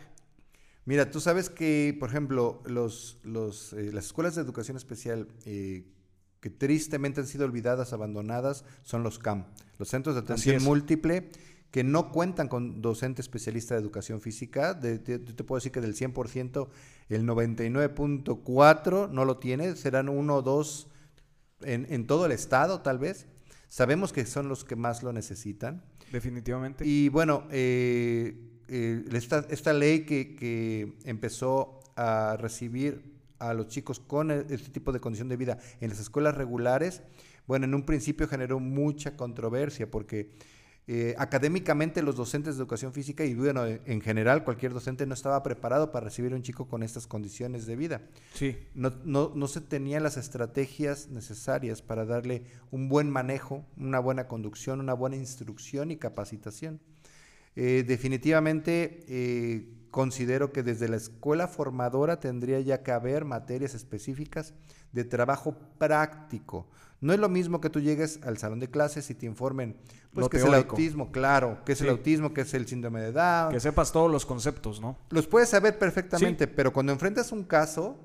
Mira, 0.85 1.11
tú 1.11 1.21
sabes 1.21 1.49
que, 1.49 1.97
por 1.99 2.09
ejemplo, 2.09 2.63
los, 2.67 3.19
eh, 3.25 3.91
las 3.93 4.07
escuelas 4.07 4.35
de 4.35 4.43
educación 4.43 4.77
especial 4.77 5.29
eh, 5.45 5.85
que 6.41 6.51
tristemente 6.51 7.21
han 7.21 7.27
sido 7.27 7.45
olvidadas, 7.45 7.93
abandonadas, 7.93 8.65
son 8.83 9.03
los 9.03 9.19
CAM, 9.19 9.47
los 9.79 9.89
Centros 9.89 10.17
de 10.17 10.23
Atención 10.23 10.63
Múltiple 10.65 11.31
que 11.73 11.83
no 11.83 12.13
cuentan 12.13 12.49
con 12.49 12.83
docente 12.83 13.23
especialista 13.23 13.75
de 13.75 13.81
educación 13.81 14.21
física. 14.21 14.75
De, 14.75 14.99
te 14.99 15.19
puedo 15.43 15.59
decir 15.59 15.73
que 15.73 15.81
del 15.81 15.97
100%, 15.97 16.69
el 17.09 17.27
99.4 17.27 19.11
no 19.11 19.25
lo 19.25 19.39
tiene, 19.39 19.75
serán 19.75 20.11
uno 20.11 20.37
o 20.37 20.43
dos 20.43 20.89
en, 21.63 22.07
todo 22.07 22.27
el 22.27 22.33
estado 22.33 22.83
tal 22.83 22.99
vez. 22.99 23.27
Sabemos 23.73 24.13
que 24.13 24.27
son 24.27 24.51
los 24.51 24.65
que 24.65 24.77
más 24.77 25.03
lo 25.03 25.15
necesitan. 25.15 25.83
Definitivamente. 26.13 26.85
Y 26.85 27.09
bueno, 27.09 27.45
eh, 27.51 28.37
eh, 28.69 29.03
esta, 29.49 29.73
ley 29.73 30.01
que, 30.05 30.37
que, 30.37 30.93
empezó 31.07 31.81
a 31.97 32.37
recibir 32.39 33.15
a 33.39 33.55
los 33.55 33.69
chicos 33.69 33.99
con 33.99 34.31
e, 34.31 34.45
este 34.51 34.69
tipo 34.69 34.93
de 34.93 35.01
condición 35.01 35.31
de 35.31 35.39
vida 35.39 35.59
en 35.81 35.89
las 35.89 36.01
escuelas 36.01 36.35
regulares, 36.35 37.03
bueno, 37.47 37.65
en 37.65 37.75
un 37.75 37.87
principio 37.87 38.29
generó 38.29 38.61
mucha 38.61 39.17
controversia 39.17 39.91
porque 39.91 40.29
eh, 40.89 41.15
académicamente 41.17 42.03
los 42.03 42.17
docentes 42.17 42.57
de 42.57 42.61
educación 42.61 42.93
física 42.93 43.25
y 43.25 43.35
bueno, 43.35 43.65
en 43.67 44.01
general 44.01 44.43
cualquier 44.43 44.73
docente 44.73 45.07
no 45.07 45.15
estaba 45.15 45.41
preparado 45.45 45.93
para 45.93 46.05
recibir 46.05 46.33
a 46.33 46.37
un 46.37 46.43
chico 46.43 46.67
con 46.67 46.83
estas 46.83 47.07
condiciones 47.07 47.67
de 47.67 47.77
vida. 47.77 48.01
Sí. 48.35 48.57
No, 48.75 48.93
no, 49.05 49.33
no 49.35 49.47
se 49.47 49.61
tenían 49.61 50.03
las 50.03 50.17
estrategias 50.17 51.09
necesarias 51.09 51.83
para 51.83 52.05
darle 52.05 52.45
un 52.73 52.89
buen 52.89 53.11
manejo, 53.11 53.65
una 53.77 54.01
buena 54.01 54.27
conducción, 54.27 54.81
una 54.81 54.95
buena 54.95 55.17
instrucción 55.17 55.93
y 55.93 55.97
capacitación. 55.99 56.81
Eh, 57.55 57.85
definitivamente 57.87 59.05
eh, 59.09 59.69
considero 59.91 60.53
que 60.53 60.63
desde 60.63 60.89
la 60.89 60.97
escuela 60.97 61.49
formadora 61.49 62.19
tendría 62.19 62.61
ya 62.61 62.83
que 62.83 62.93
haber 62.93 63.25
materias 63.25 63.75
específicas 63.75 64.55
de 64.93 65.05
trabajo 65.05 65.55
práctico. 65.79 66.67
No 67.01 67.13
es 67.13 67.19
lo 67.19 67.29
mismo 67.29 67.61
que 67.61 67.69
tú 67.69 67.81
llegues 67.81 68.21
al 68.23 68.39
salón 68.39 68.61
de 68.61 68.71
clases 68.71 69.11
y 69.11 69.15
te 69.15 69.27
informen, 69.27 69.77
pues, 70.15 70.29
qué 70.29 70.37
es 70.37 70.45
el 70.45 70.55
autismo, 70.55 71.11
claro, 71.11 71.59
qué 71.67 71.73
es 71.73 71.81
el 71.81 71.89
autismo, 71.89 72.33
qué 72.33 72.43
es 72.43 72.55
el 72.55 72.67
síndrome 72.69 73.01
de 73.01 73.13
Down. 73.13 73.53
Que 73.53 73.61
sepas 73.61 73.91
todos 73.91 74.11
los 74.11 74.25
conceptos, 74.25 74.81
¿no? 74.81 74.97
Los 75.11 75.27
puedes 75.27 75.49
saber 75.49 75.79
perfectamente, 75.79 76.47
pero 76.47 76.73
cuando 76.73 76.93
enfrentas 76.93 77.33
un 77.33 77.43
caso, 77.43 77.99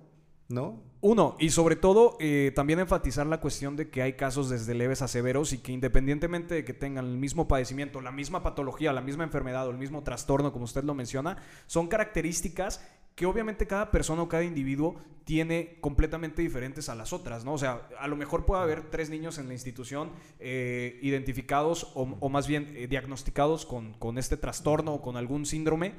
¿no? 0.49 0.81
Uno, 0.99 1.35
y 1.39 1.51
sobre 1.51 1.75
todo 1.75 2.17
eh, 2.19 2.51
también 2.55 2.79
enfatizar 2.79 3.27
la 3.27 3.39
cuestión 3.39 3.75
de 3.75 3.89
que 3.89 4.01
hay 4.01 4.13
casos 4.13 4.49
desde 4.49 4.73
leves 4.73 5.03
a 5.03 5.07
severos 5.07 5.53
y 5.53 5.59
que 5.59 5.71
independientemente 5.71 6.55
de 6.55 6.65
que 6.65 6.73
tengan 6.73 7.05
el 7.05 7.17
mismo 7.17 7.47
padecimiento, 7.47 8.01
la 8.01 8.11
misma 8.11 8.41
patología, 8.41 8.91
la 8.93 9.01
misma 9.01 9.23
enfermedad 9.23 9.67
o 9.67 9.69
el 9.69 9.77
mismo 9.77 10.01
trastorno, 10.01 10.51
como 10.51 10.65
usted 10.65 10.83
lo 10.83 10.95
menciona, 10.95 11.37
son 11.67 11.87
características 11.87 12.81
que 13.17 13.25
obviamente 13.25 13.65
cada 13.65 13.89
persona 13.89 14.21
o 14.21 14.29
cada 14.29 14.43
individuo 14.43 14.95
tiene 15.25 15.79
completamente 15.81 16.43
diferentes 16.43 16.87
a 16.87 16.93
las 16.93 17.13
otras, 17.13 17.43
¿no? 17.43 17.53
O 17.53 17.57
sea, 17.57 17.89
a 17.99 18.07
lo 18.07 18.15
mejor 18.15 18.45
puede 18.45 18.61
haber 18.61 18.91
tres 18.91 19.09
niños 19.09 19.39
en 19.39 19.47
la 19.47 19.53
institución 19.53 20.11
eh, 20.39 20.99
identificados 21.01 21.91
o, 21.95 22.29
más 22.29 22.47
bien 22.47 22.71
eh, 22.77 22.85
diagnosticados 22.87 23.65
con, 23.65 23.93
con, 23.93 24.19
este 24.19 24.37
trastorno 24.37 24.93
o 24.93 25.01
con 25.01 25.17
algún 25.17 25.47
síndrome 25.47 25.95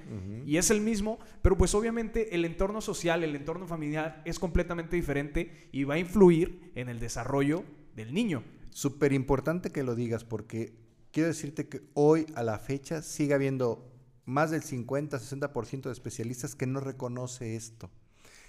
y 0.47 0.59
es 0.59 0.71
el 0.71 0.81
mismo, 0.81 1.19
pero 1.43 1.59
pues 1.59 1.75
obviamente 1.75 2.37
el 2.37 2.45
entorno 2.45 2.81
social, 2.81 3.25
el 3.25 3.35
entorno 3.35 3.67
familiar 3.67 4.23
es 4.25 4.39
completamente 4.39 4.95
diferente 4.95 5.69
y 5.73 5.83
va 5.83 5.95
a 5.95 5.99
influir 5.99 6.71
en 6.77 6.89
el 6.89 7.01
desarrollo 7.01 7.65
del 7.97 8.15
niño. 8.15 8.45
Súper 8.71 9.13
importante 9.13 9.73
que 9.73 9.83
lo 9.83 9.97
digas 9.97 10.23
porque 10.23 10.73
quiero 11.11 11.31
decirte 11.31 11.69
que 11.69 11.83
hoy 11.95 12.27
a 12.37 12.45
la 12.45 12.61
fecha 12.61 13.03
sigue 13.03 13.35
habiendo 13.35 13.98
más 14.29 14.51
del 14.51 14.63
50-60% 14.63 15.85
de 15.85 15.93
especialistas 15.93 16.55
que 16.55 16.67
no 16.67 16.81
reconoce 16.81 17.57
esto. 17.57 17.91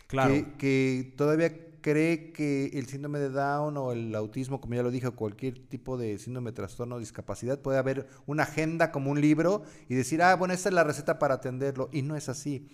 Claro. 0.07 0.33
Que, 0.57 1.13
todavía 1.15 1.55
cree 1.81 2.33
que 2.33 2.71
el 2.73 2.87
síndrome 2.87 3.19
de 3.19 3.29
Down 3.29 3.77
o 3.77 3.93
el 3.93 4.13
autismo, 4.13 4.59
como 4.59 4.75
ya 4.75 4.83
lo 4.83 4.91
dije, 4.91 5.07
o 5.07 5.15
cualquier 5.15 5.57
tipo 5.67 5.97
de 5.97 6.17
síndrome, 6.19 6.51
trastorno 6.51 6.95
o 6.95 6.99
discapacidad, 6.99 7.61
puede 7.61 7.77
haber 7.77 8.07
una 8.25 8.43
agenda 8.43 8.91
como 8.91 9.09
un 9.09 9.21
libro 9.21 9.63
y 9.87 9.95
decir, 9.95 10.21
ah, 10.21 10.35
bueno, 10.35 10.53
esta 10.53 10.67
es 10.67 10.75
la 10.75 10.83
receta 10.83 11.17
para 11.17 11.35
atenderlo. 11.35 11.89
Y 11.93 12.01
no 12.01 12.17
es 12.17 12.27
así. 12.27 12.67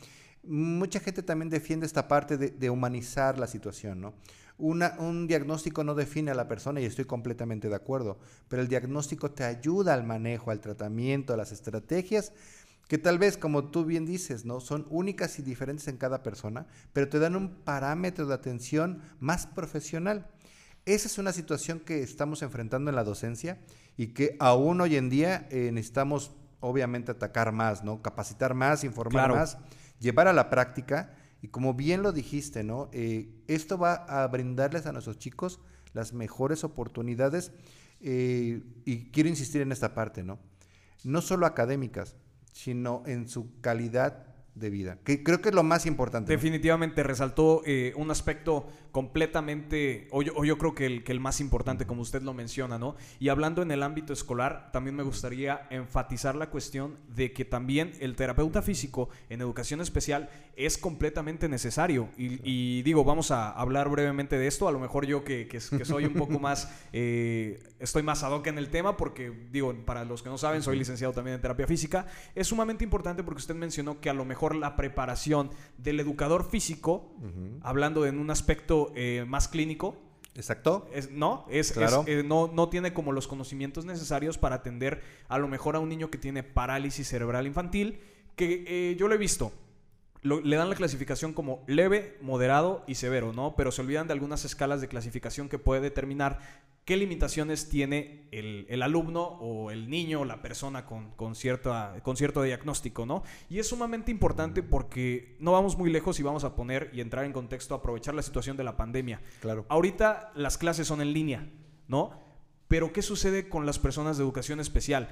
Mucha 0.43 0.99
gente 0.99 1.21
también 1.21 1.51
defiende 1.51 1.85
esta 1.85 2.07
parte 2.07 2.37
de, 2.37 2.69
humanizar 2.71 3.37
la 3.37 3.47
situación, 3.47 4.01
¿no? 4.01 4.13
un 4.57 5.27
diagnóstico 5.27 5.83
no 5.83 5.95
define 5.95 6.31
a 6.31 6.33
la 6.33 6.47
persona 6.47 6.79
y 6.79 6.85
estoy 6.85 7.03
completamente 7.03 7.67
de 7.67 7.75
acuerdo, 7.75 8.17
pero 8.47 8.61
el 8.61 8.69
diagnóstico 8.69 9.29
te 9.31 9.43
ayuda 9.43 9.93
al 9.93 10.05
manejo, 10.05 10.49
al 10.49 10.61
tratamiento, 10.61 11.33
a 11.33 11.37
las 11.37 11.51
estrategias 11.51 12.31
que 12.87 12.97
tal 12.97 13.17
vez, 13.17 13.37
como 13.37 13.69
tú 13.71 13.85
bien 13.85 14.05
dices, 14.05 14.45
¿no? 14.45 14.59
Son 14.59 14.85
únicas 14.89 15.39
y 15.39 15.41
diferentes 15.41 15.87
en 15.87 15.97
cada 15.97 16.21
persona, 16.21 16.67
pero 16.93 17.09
te 17.09 17.19
dan 17.19 17.35
un 17.35 17.55
parámetro 17.63 18.27
de 18.27 18.33
atención 18.33 19.01
más 19.19 19.47
profesional. 19.47 20.29
Esa 20.85 21.07
es 21.07 21.17
una 21.17 21.33
situación 21.33 21.79
que 21.79 22.03
estamos 22.03 22.43
enfrentando 22.43 22.91
en 22.91 22.95
la 22.95 23.03
docencia 23.03 23.59
y 23.97 24.07
que 24.07 24.35
aún 24.39 24.81
hoy 24.81 24.97
en 24.97 25.09
día 25.09 25.47
eh, 25.49 25.71
necesitamos, 25.73 26.35
obviamente, 26.59 27.11
atacar 27.11 27.51
más, 27.51 27.83
¿no? 27.83 28.03
Capacitar 28.03 28.53
más, 28.53 28.83
informar 28.83 29.31
más, 29.31 29.57
llevar 29.99 30.27
a 30.27 30.33
la 30.33 30.51
práctica. 30.51 31.15
Y 31.41 31.47
como 31.47 31.73
bien 31.73 32.03
lo 32.03 32.11
dijiste, 32.11 32.63
¿no? 32.63 32.89
Eh, 32.91 33.33
esto 33.47 33.79
va 33.79 33.93
a 33.93 34.27
brindarles 34.27 34.85
a 34.85 34.91
nuestros 34.91 35.17
chicos 35.17 35.59
las 35.93 36.13
mejores 36.13 36.63
oportunidades. 36.63 37.51
Eh, 38.01 38.61
y 38.85 39.09
quiero 39.09 39.29
insistir 39.29 39.61
en 39.61 39.71
esta 39.71 39.95
parte, 39.95 40.23
¿no? 40.23 40.37
No 41.03 41.21
solo 41.21 41.47
académicas, 41.47 42.15
sino 42.55 43.03
en 43.05 43.27
su 43.27 43.59
calidad 43.59 44.34
de 44.55 44.69
vida, 44.69 44.97
que 45.03 45.21
creo 45.21 45.41
que 45.41 45.49
es 45.49 45.55
lo 45.55 45.63
más 45.63 45.85
importante. 45.85 46.31
Definitivamente 46.31 47.03
resaltó 47.03 47.61
eh, 47.65 47.93
un 47.97 48.09
aspecto 48.09 48.67
completamente, 48.91 50.07
o 50.11 50.23
yo, 50.23 50.57
creo 50.57 50.73
que 50.73 50.85
el, 50.85 51.03
que 51.03 51.11
el, 51.11 51.19
más 51.19 51.41
importante, 51.41 51.85
como 51.85 52.01
usted 52.01 52.21
lo 52.21 52.33
menciona, 52.33 52.79
¿no? 52.79 52.95
Y 53.19 53.27
hablando 53.27 53.61
en 53.61 53.71
el 53.71 53.83
ámbito 53.83 54.13
escolar, 54.13 54.71
también 54.71 54.95
me 54.95 55.03
gustaría 55.03 55.67
enfatizar 55.69 56.35
la 56.35 56.49
cuestión 56.49 56.97
de 57.13 57.33
que 57.33 57.43
también 57.43 57.91
el 57.99 58.15
terapeuta 58.15 58.61
físico 58.61 59.09
en 59.29 59.41
educación 59.41 59.81
especial 59.81 60.29
es 60.55 60.77
completamente 60.77 61.49
necesario. 61.49 62.07
Y, 62.17 62.83
digo, 62.83 63.03
vamos 63.03 63.31
a 63.31 63.51
hablar 63.51 63.89
brevemente 63.89 64.37
de 64.37 64.47
esto, 64.47 64.69
a 64.69 64.71
lo 64.71 64.79
mejor 64.79 65.05
yo 65.05 65.25
que, 65.25 65.49
que, 65.49 65.59
soy 65.59 66.05
un 66.05 66.13
poco 66.13 66.39
más, 66.39 66.71
eh, 66.93 67.61
estoy 67.79 68.03
más 68.03 68.23
ad 68.23 68.31
hoc 68.31 68.47
en 68.47 68.57
el 68.57 68.69
tema, 68.69 68.95
porque 68.95 69.29
digo, 69.51 69.75
para 69.85 70.05
los 70.05 70.23
que 70.23 70.29
no 70.29 70.37
saben, 70.37 70.61
soy 70.61 70.77
licenciado 70.77 71.11
también 71.11 71.35
en 71.35 71.41
terapia 71.41 71.67
física, 71.67 72.07
es 72.33 72.47
sumamente 72.47 72.85
importante 72.85 73.23
porque 73.23 73.39
usted 73.39 73.55
mencionó 73.55 73.99
que 73.99 74.09
a 74.09 74.13
lo 74.13 74.23
mejor 74.45 74.55
la 74.55 74.75
preparación 74.75 75.49
del 75.77 75.99
educador 75.99 76.47
físico, 76.47 77.11
hablando 77.61 78.05
en 78.05 78.19
un 78.19 78.29
aspecto 78.29 78.91
eh, 78.95 79.25
más 79.27 79.47
clínico. 79.47 79.95
Exacto. 80.35 80.87
Es, 80.93 81.11
no, 81.11 81.45
es, 81.49 81.71
claro. 81.71 82.03
Eh, 82.07 82.21
no, 82.23 82.51
no 82.53 82.69
tiene 82.69 82.93
como 82.93 83.11
los 83.11 83.27
conocimientos 83.27 83.85
necesarios 83.85 84.37
para 84.37 84.57
atender 84.57 85.01
a 85.29 85.39
lo 85.39 85.47
mejor 85.47 85.75
a 85.75 85.79
un 85.79 85.89
niño 85.89 86.11
que 86.11 86.17
tiene 86.17 86.43
parálisis 86.43 87.07
cerebral 87.07 87.47
infantil, 87.47 87.99
que 88.35 88.65
eh, 88.67 88.95
yo 88.99 89.07
lo 89.07 89.15
he 89.15 89.17
visto. 89.17 89.51
Le 90.23 90.55
dan 90.55 90.69
la 90.69 90.75
clasificación 90.75 91.33
como 91.33 91.63
leve, 91.67 92.17
moderado 92.21 92.83
y 92.87 92.95
severo, 92.95 93.31
¿no? 93.31 93.55
Pero 93.55 93.71
se 93.71 93.81
olvidan 93.81 94.07
de 94.07 94.13
algunas 94.13 94.43
escalas 94.43 94.81
de 94.81 94.87
clasificación 94.87 95.49
que 95.49 95.59
puede 95.59 95.81
determinar 95.81 96.39
qué 96.85 96.97
limitaciones 96.97 97.67
tiene 97.67 98.27
el, 98.31 98.81
alumno 98.83 99.23
o 99.23 99.71
el 99.71 99.89
niño 99.89 100.21
o 100.21 100.25
la 100.25 100.41
persona 100.41 100.85
con, 100.85 101.11
con, 101.11 101.35
cierta, 101.35 101.95
con 102.03 102.15
cierto 102.15 102.43
diagnóstico, 102.43 103.05
¿no? 103.05 103.23
Y 103.49 103.59
es 103.59 103.67
sumamente 103.67 104.11
importante 104.11 104.63
porque 104.63 105.35
no 105.39 105.51
vamos 105.51 105.77
muy 105.77 105.91
lejos 105.91 106.19
y 106.19 106.23
vamos 106.23 106.43
a 106.43 106.55
poner 106.55 106.91
y 106.93 107.01
entrar 107.01 107.25
en 107.25 107.33
contexto, 107.33 107.73
aprovechar 107.73 108.13
la 108.13 108.21
situación 108.21 108.55
de 108.55 108.63
la 108.63 108.77
pandemia. 108.77 109.21
Claro. 109.41 109.65
Ahorita 109.67 110.31
las 110.35 110.57
clases 110.57 110.87
son 110.87 111.01
en 111.01 111.11
línea, 111.11 111.49
¿no? 111.87 112.11
Pero 112.67 112.93
¿qué 112.93 113.01
sucede 113.01 113.49
con 113.49 113.65
las 113.65 113.79
personas 113.79 114.17
de 114.17 114.23
educación 114.23 114.59
especial? 114.59 115.09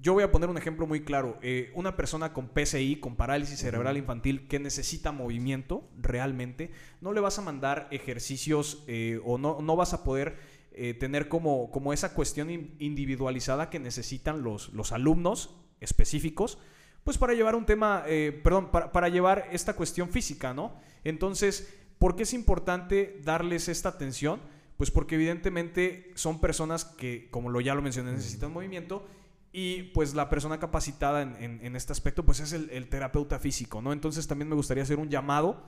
Yo 0.00 0.14
voy 0.14 0.22
a 0.22 0.32
poner 0.32 0.48
un 0.48 0.56
ejemplo 0.56 0.86
muy 0.86 1.02
claro. 1.02 1.38
Eh, 1.42 1.70
una 1.74 1.96
persona 1.96 2.32
con 2.32 2.48
PCI, 2.48 2.96
con 2.96 3.16
parálisis 3.16 3.58
cerebral 3.58 3.96
infantil, 3.96 4.48
que 4.48 4.58
necesita 4.58 5.12
movimiento 5.12 5.88
realmente, 5.98 6.70
no 7.00 7.12
le 7.12 7.20
vas 7.20 7.38
a 7.38 7.42
mandar 7.42 7.88
ejercicios 7.90 8.82
eh, 8.86 9.20
o 9.24 9.36
no, 9.36 9.60
no 9.60 9.76
vas 9.76 9.92
a 9.92 10.02
poder 10.02 10.36
eh, 10.72 10.94
tener 10.94 11.28
como, 11.28 11.70
como 11.70 11.92
esa 11.92 12.14
cuestión 12.14 12.48
individualizada 12.78 13.70
que 13.70 13.80
necesitan 13.80 14.42
los, 14.42 14.72
los 14.72 14.92
alumnos 14.92 15.56
específicos, 15.80 16.58
pues 17.02 17.18
para 17.18 17.34
llevar 17.34 17.56
un 17.56 17.66
tema, 17.66 18.04
eh, 18.06 18.38
perdón, 18.44 18.70
para, 18.70 19.08
llevar 19.08 19.48
esta 19.50 19.74
cuestión 19.74 20.10
física, 20.10 20.54
¿no? 20.54 20.76
Entonces, 21.02 21.76
¿por 21.98 22.14
qué 22.14 22.22
es 22.22 22.32
importante 22.32 23.20
darles 23.24 23.68
esta 23.68 23.88
atención? 23.88 24.40
Pues 24.76 24.92
porque 24.92 25.16
evidentemente 25.16 26.12
son 26.14 26.40
personas 26.40 26.84
que, 26.84 27.28
como 27.30 27.50
lo 27.50 27.60
ya 27.60 27.74
lo 27.74 27.82
mencioné, 27.82 28.12
necesitan 28.12 28.52
movimiento 28.52 29.06
Y 29.52 29.84
pues 29.94 30.14
la 30.14 30.28
persona 30.28 30.60
capacitada 30.60 31.22
en, 31.22 31.74
este 31.74 31.92
aspecto 31.92 32.24
pues 32.24 32.40
es 32.40 32.52
el, 32.52 32.88
terapeuta 32.88 33.38
físico, 33.38 33.82
¿no? 33.82 33.92
Entonces 33.92 34.26
también 34.26 34.48
me 34.48 34.54
gustaría 34.54 34.84
hacer 34.84 34.98
un 34.98 35.08
llamado 35.08 35.60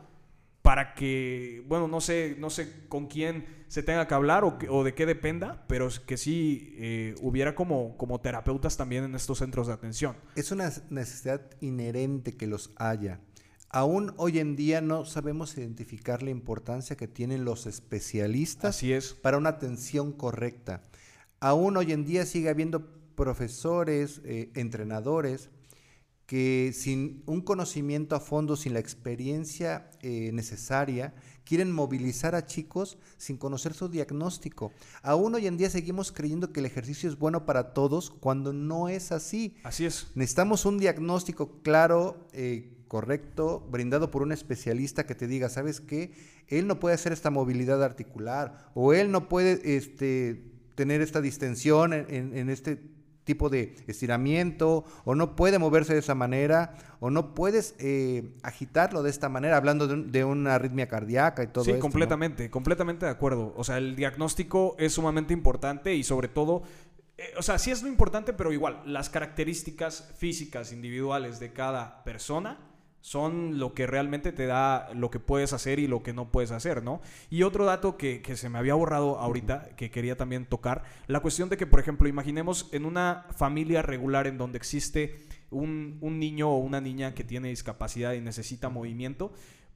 para 0.63 0.95
que, 0.95 1.65
bueno, 1.67 1.89
no 1.89 2.01
sé, 2.01 2.37
no 2.39 2.49
sé 2.49 2.87
con 2.89 3.09
quién 3.09 3.65
se 3.67 3.83
tenga 3.83 4.07
que 4.07 4.15
hablar 4.15 4.45
o, 4.45 4.85
de 4.85 4.95
qué 4.95 5.07
dependa, 5.07 5.65
pero 5.67 5.89
que 6.07 6.17
sí 6.17 6.75
eh, 6.77 7.17
hubiera 7.21 7.57
como, 7.57 7.97
como 7.97 8.21
terapeutas 8.21 8.77
también 8.77 9.03
en 9.03 9.17
estos 9.17 9.39
centros 9.39 9.67
de 9.67 9.73
atención. 9.73 10.17
Es 10.37 10.53
una 10.53 10.71
necesidad 10.91 11.41
inherente 11.61 12.37
que 12.37 12.47
los 12.47 12.71
haya. 12.77 13.19
Aún 13.75 14.13
hoy 14.19 14.39
en 14.39 14.55
día 14.55 14.81
no 14.83 15.05
sabemos 15.07 15.57
identificar 15.57 16.23
la 16.23 16.31
importancia 16.31 16.95
que 16.95 17.09
tienen 17.09 17.45
los 17.45 17.67
especialistas 17.67 18.77
Así 18.77 18.93
es. 18.93 19.15
para 19.15 19.39
una 19.39 19.49
atención 19.49 20.13
correcta. 20.13 20.83
Aún 21.41 21.77
hoy 21.79 21.91
en 21.91 22.05
día 22.05 22.27
sigue 22.27 22.51
habiendo 22.51 23.02
profesores, 23.15 24.21
eh, 24.25 24.51
entrenadores, 24.55 25.51
que 26.33 26.73
sin 26.75 27.23
un 27.27 27.43
conocimiento 27.43 28.17
a 28.17 28.21
fondo, 28.21 28.57
sin 28.57 28.73
la 28.73 28.81
experiencia 28.81 29.91
eh, 30.01 30.31
necesaria, 30.33 31.13
quieren 31.45 31.71
movilizar 31.71 32.35
a 32.35 32.47
chicos 32.47 32.97
sin 33.19 33.37
conocer 33.37 33.75
su 33.75 33.89
diagnóstico. 33.89 34.73
Aún 35.03 35.35
hoy 35.35 35.47
en 35.47 35.59
día 35.59 35.69
seguimos 35.69 36.11
creyendo 36.11 36.51
que 36.51 36.61
el 36.61 36.67
ejercicio 36.67 37.09
es 37.11 37.19
bueno 37.19 37.45
para 37.45 37.75
todos 37.75 38.11
cuando 38.11 38.55
no 38.55 38.89
es 38.89 39.13
así. 39.13 39.57
Así 39.63 39.85
es. 39.85 40.07
Necesitamos 40.15 40.65
un 40.65 40.79
diagnóstico 40.79 41.61
claro, 41.63 42.27
eh, 42.33 42.79
correcto, 42.89 43.67
brindado 43.71 44.11
por 44.11 44.23
un 44.23 44.33
especialista 44.33 45.05
que 45.05 45.15
te 45.15 45.27
diga, 45.27 45.51
¿sabes 45.51 45.81
qué? 45.81 46.13
Él 46.49 46.67
no 46.67 46.81
puede 46.81 46.95
hacer 46.95 47.13
esta 47.13 47.29
movilidad 47.29 47.85
articular 47.85 48.71
o 48.75 48.95
él 48.95 49.11
no 49.11 49.29
puede 49.29 49.77
este, 49.77 50.45
tener 50.77 51.03
esta 51.03 51.21
distensión 51.21 51.93
en, 51.93 52.37
en 52.37 52.49
este 52.49 52.81
tipo 53.25 53.49
de 53.49 53.77
estiramiento, 53.87 54.85
o 55.05 55.15
no 55.15 55.37
puede 55.37 55.59
moverse 55.59 55.93
de 55.93 56.01
esa 56.01 56.15
manera, 56.15 56.75
o 57.01 57.11
no 57.11 57.35
puedes 57.35 57.75
eh, 57.79 58.35
agitarlo 58.43 59.03
de 59.03 59.11
esta 59.11 59.29
manera, 59.29 59.57
hablando 59.57 59.87
de, 59.87 60.25
una 60.25 60.55
arritmia 60.55 60.89
cardíaca 60.89 61.43
y 61.43 61.49
todo 61.49 61.65
eso. 61.65 61.75
Sí, 61.75 61.81
completamente, 61.81 62.51
completamente 62.51 63.07
de 63.07 63.13
acuerdo. 63.13 63.55
O 63.57 63.65
sea, 63.65 63.79
el 63.79 63.97
diagnóstico 63.97 64.77
es 64.79 64.93
sumamente 64.93 65.33
importante 65.33 65.95
y 65.95 66.03
sobre 66.03 66.29
todo 66.29 66.63
eh, 67.19 67.35
o 67.37 67.43
sea, 67.43 67.59
sí 67.59 67.71
es 67.71 67.83
lo 67.83 67.89
importante, 67.89 68.33
pero 68.33 68.53
igual, 68.53 68.83
las 68.87 69.11
características 69.11 70.13
físicas 70.17 70.73
individuales 70.73 71.39
de 71.41 71.53
cada 71.53 72.03
persona 72.05 72.59
son 73.03 73.59
lo 73.59 73.75
que 73.75 73.87
realmente 73.89 74.31
te 74.31 74.47
da 74.47 74.89
lo 74.95 75.11
que 75.11 75.19
puedes 75.19 75.53
hacer 75.53 75.81
y 75.81 75.89
lo 75.89 76.05
que 76.05 76.13
no 76.13 76.31
puedes 76.31 76.53
hacer, 76.53 76.85
¿no? 76.85 77.03
Y 77.31 77.43
otro 77.43 77.65
dato 77.65 77.97
que, 77.99 78.23
se 78.37 78.49
me 78.49 78.59
había 78.59 78.75
borrado 78.75 79.19
ahorita, 79.19 79.71
que 79.77 79.91
quería 79.91 80.17
también 80.17 80.47
tocar, 80.47 80.85
la 81.09 81.19
cuestión 81.21 81.49
de 81.49 81.57
que, 81.57 81.67
por 81.67 81.81
ejemplo, 81.81 82.09
imaginemos 82.09 82.69
en 82.73 82.87
una 82.87 83.27
familia 83.37 83.83
regular 83.83 84.29
en 84.29 84.39
donde 84.39 84.57
existe 84.57 85.21
un, 85.51 85.99
un 86.01 86.21
niño 86.21 86.49
o 86.49 86.59
una 86.59 86.81
niña 86.81 87.13
que 87.13 87.25
tiene 87.25 87.49
discapacidad 87.49 88.13
y 88.13 88.21
necesita 88.21 88.69
movimiento, 88.69 89.33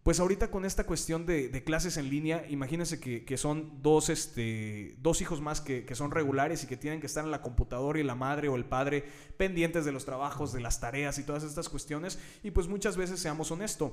pues 0.07 0.21
ahorita 0.21 0.53
con 0.53 0.65
esta 0.65 0.85
cuestión 0.85 1.27
de, 1.27 1.51
clases 1.65 1.97
en 1.97 2.09
línea, 2.09 2.47
imagínense 2.49 3.01
que, 3.01 3.37
son 3.37 3.83
dos, 3.83 4.09
este, 4.09 4.95
dos 5.01 5.21
hijos 5.21 5.41
más 5.41 5.61
que, 5.61 5.85
son 5.97 6.13
regulares 6.13 6.63
y 6.63 6.69
que 6.69 6.77
tienen 6.77 7.01
que 7.01 7.09
estar 7.09 7.25
en 7.25 7.33
la 7.33 7.43
computadora 7.43 7.99
y 7.99 8.05
la 8.05 8.15
madre 8.15 8.49
o 8.49 8.55
el 8.55 8.65
padre 8.65 9.05
pendientes 9.37 9.85
de 9.85 9.91
los 9.91 10.05
trabajos, 10.05 10.53
de 10.53 10.61
las 10.61 10.79
tareas 10.79 11.19
y 11.19 11.25
todas 11.25 11.43
estas 11.43 11.69
cuestiones. 11.69 12.21
Y 12.45 12.53
pues 12.53 12.69
muchas 12.69 12.97
veces, 12.97 13.19
seamos 13.19 13.51
honestos, 13.51 13.91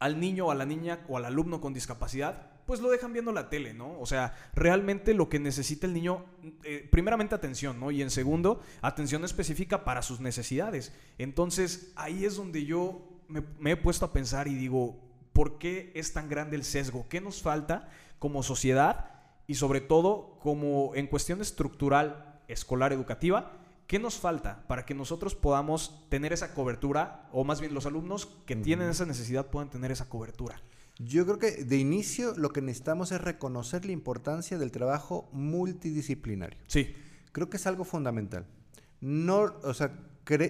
al 0.00 0.18
niño 0.18 0.46
o 0.46 0.50
a 0.50 0.56
la 0.56 0.66
niña 0.66 1.06
o 1.08 1.16
al 1.16 1.24
alumno 1.24 1.60
con 1.60 1.72
discapacidad, 1.72 2.50
pues 2.66 2.80
lo 2.80 2.90
dejan 2.90 3.12
viendo 3.12 3.30
la 3.30 3.48
tele, 3.48 3.74
¿no? 3.74 3.96
O 4.00 4.06
sea, 4.06 4.34
realmente 4.56 5.14
lo 5.14 5.28
que 5.28 5.38
necesita 5.38 5.86
el 5.86 5.94
niño, 5.94 6.24
eh, 6.64 6.88
primeramente 6.90 7.36
atención, 7.36 7.78
¿no? 7.78 7.92
Y 7.92 8.02
en 8.02 8.10
segundo, 8.10 8.60
atención 8.82 9.24
específica 9.24 9.84
para 9.84 10.02
sus 10.02 10.18
necesidades. 10.18 10.92
Entonces, 11.16 11.92
ahí 11.94 12.24
es 12.24 12.34
donde 12.34 12.64
yo 12.64 13.04
me 13.28 13.70
he 13.70 13.76
puesto 13.76 14.04
a 14.04 14.12
pensar 14.12 14.48
y 14.48 14.56
digo, 14.56 15.07
¿Por 15.38 15.56
qué 15.56 15.92
es 15.94 16.12
tan 16.12 16.28
grande 16.28 16.56
el 16.56 16.64
sesgo? 16.64 17.06
¿Qué 17.08 17.20
nos 17.20 17.42
falta 17.42 17.88
como 18.18 18.42
sociedad 18.42 19.12
y 19.46 19.54
sobre 19.54 19.80
todo 19.80 20.36
como 20.40 20.96
en 20.96 21.06
cuestión 21.06 21.40
estructural 21.40 22.40
escolar 22.48 22.92
educativa? 22.92 23.52
¿Qué 23.86 24.00
nos 24.00 24.16
falta 24.16 24.64
para 24.66 24.84
que 24.84 24.94
nosotros 24.94 25.36
podamos 25.36 26.04
tener 26.08 26.32
esa 26.32 26.54
cobertura 26.54 27.28
o 27.30 27.44
más 27.44 27.60
bien 27.60 27.72
los 27.72 27.86
alumnos 27.86 28.26
que 28.46 28.56
tienen 28.56 28.88
esa 28.88 29.06
necesidad 29.06 29.46
puedan 29.46 29.70
tener 29.70 29.92
esa 29.92 30.08
cobertura? 30.08 30.60
Yo 30.98 31.24
creo 31.24 31.38
que 31.38 31.62
de 31.62 31.76
inicio 31.76 32.34
lo 32.36 32.48
que 32.50 32.60
necesitamos 32.60 33.12
es 33.12 33.20
reconocer 33.20 33.84
la 33.84 33.92
importancia 33.92 34.58
del 34.58 34.72
trabajo 34.72 35.28
multidisciplinario. 35.30 36.58
Sí. 36.66 36.96
Creo 37.30 37.48
que 37.48 37.58
es 37.58 37.66
algo 37.68 37.84
fundamental. 37.84 38.44
No, 39.00 39.54
o 39.62 39.72
sea, 39.72 39.96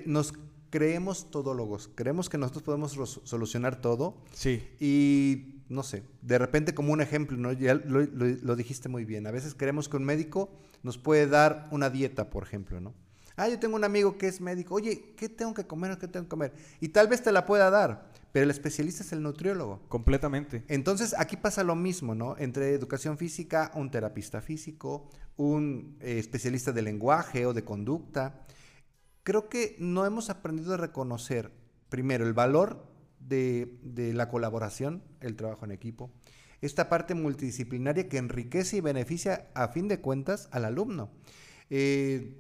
nos 0.07 0.33
creemos 0.71 1.31
todólogos, 1.31 1.91
creemos 1.95 2.29
que 2.29 2.39
nosotros 2.39 2.63
podemos 2.63 3.21
solucionar 3.25 3.81
todo. 3.81 4.17
Sí. 4.33 4.63
Y 4.81 5.63
no 5.69 5.83
sé, 5.83 6.03
de 6.23 6.39
repente 6.39 6.75
como 6.75 6.93
un 6.93 7.01
ejemplo, 7.01 7.37
¿no? 7.37 7.53
ya 7.53 7.75
lo, 7.75 8.57
dijiste 8.57 8.89
muy 8.89 9.05
bien, 9.05 9.27
a 9.27 9.31
veces 9.31 9.55
creemos 9.55 9.89
que 9.89 9.97
un 9.97 10.05
médico 10.05 10.51
nos 10.83 10.97
puede 10.99 11.27
dar 11.27 11.69
una 11.71 11.91
dieta, 11.91 12.31
por 12.31 12.43
ejemplo, 12.43 12.81
¿no? 12.81 12.95
Ah, 13.37 13.49
yo 13.49 13.59
tengo 13.61 13.77
un 13.77 13.85
amigo 13.85 14.19
que 14.19 14.27
es 14.27 14.41
médico, 14.41 14.75
oye, 14.75 15.15
¿qué 15.17 15.29
tengo 15.29 15.55
que 15.55 15.65
comer 15.65 15.97
qué 15.99 16.09
tengo 16.09 16.25
que 16.25 16.31
comer? 16.31 16.53
Y 16.81 16.89
tal 16.89 17.07
vez 17.07 17.23
te 17.23 17.31
la 17.31 17.47
pueda 17.47 17.71
dar, 17.71 18.11
pero 18.33 18.45
el 18.45 18.51
especialista 18.51 19.05
es 19.05 19.13
el 19.13 19.23
nutriólogo. 19.23 19.81
Completamente. 19.89 20.65
Entonces 20.67 21.15
aquí 21.17 21.37
pasa 21.37 21.63
lo 21.63 21.77
mismo, 21.77 22.17
¿no? 22.17 22.37
Entre 22.39 22.73
educación 22.73 23.17
física, 23.17 23.71
un 23.75 23.93
terapista 23.93 24.41
físico, 24.41 25.09
un 25.37 25.97
eh, 26.01 26.19
especialista 26.19 26.73
de 26.73 26.83
lenguaje 26.83 27.47
o 27.47 27.53
de 27.53 27.65
conducta 27.65 28.45
creo 29.29 29.51
que 29.51 29.77
no 29.79 30.07
hemos 30.07 30.31
aprendido 30.31 30.73
a 30.73 30.79
reconocer, 30.79 31.51
primero, 31.91 32.27
el 32.27 32.33
valor 32.33 32.87
de, 33.21 33.69
la 34.14 34.31
colaboración, 34.31 35.03
el 35.21 35.37
trabajo 35.37 35.67
en 35.67 35.71
equipo, 35.71 36.11
esta 36.62 36.88
parte 36.88 37.14
multidisciplinaria 37.14 38.09
que 38.09 38.17
enriquece 38.17 38.79
y 38.79 38.81
beneficia, 38.81 39.51
a 39.53 39.69
fin 39.69 39.87
de 39.87 40.01
cuentas, 40.01 40.49
al 40.51 40.64
alumno. 40.64 41.11
Eh, 41.69 42.38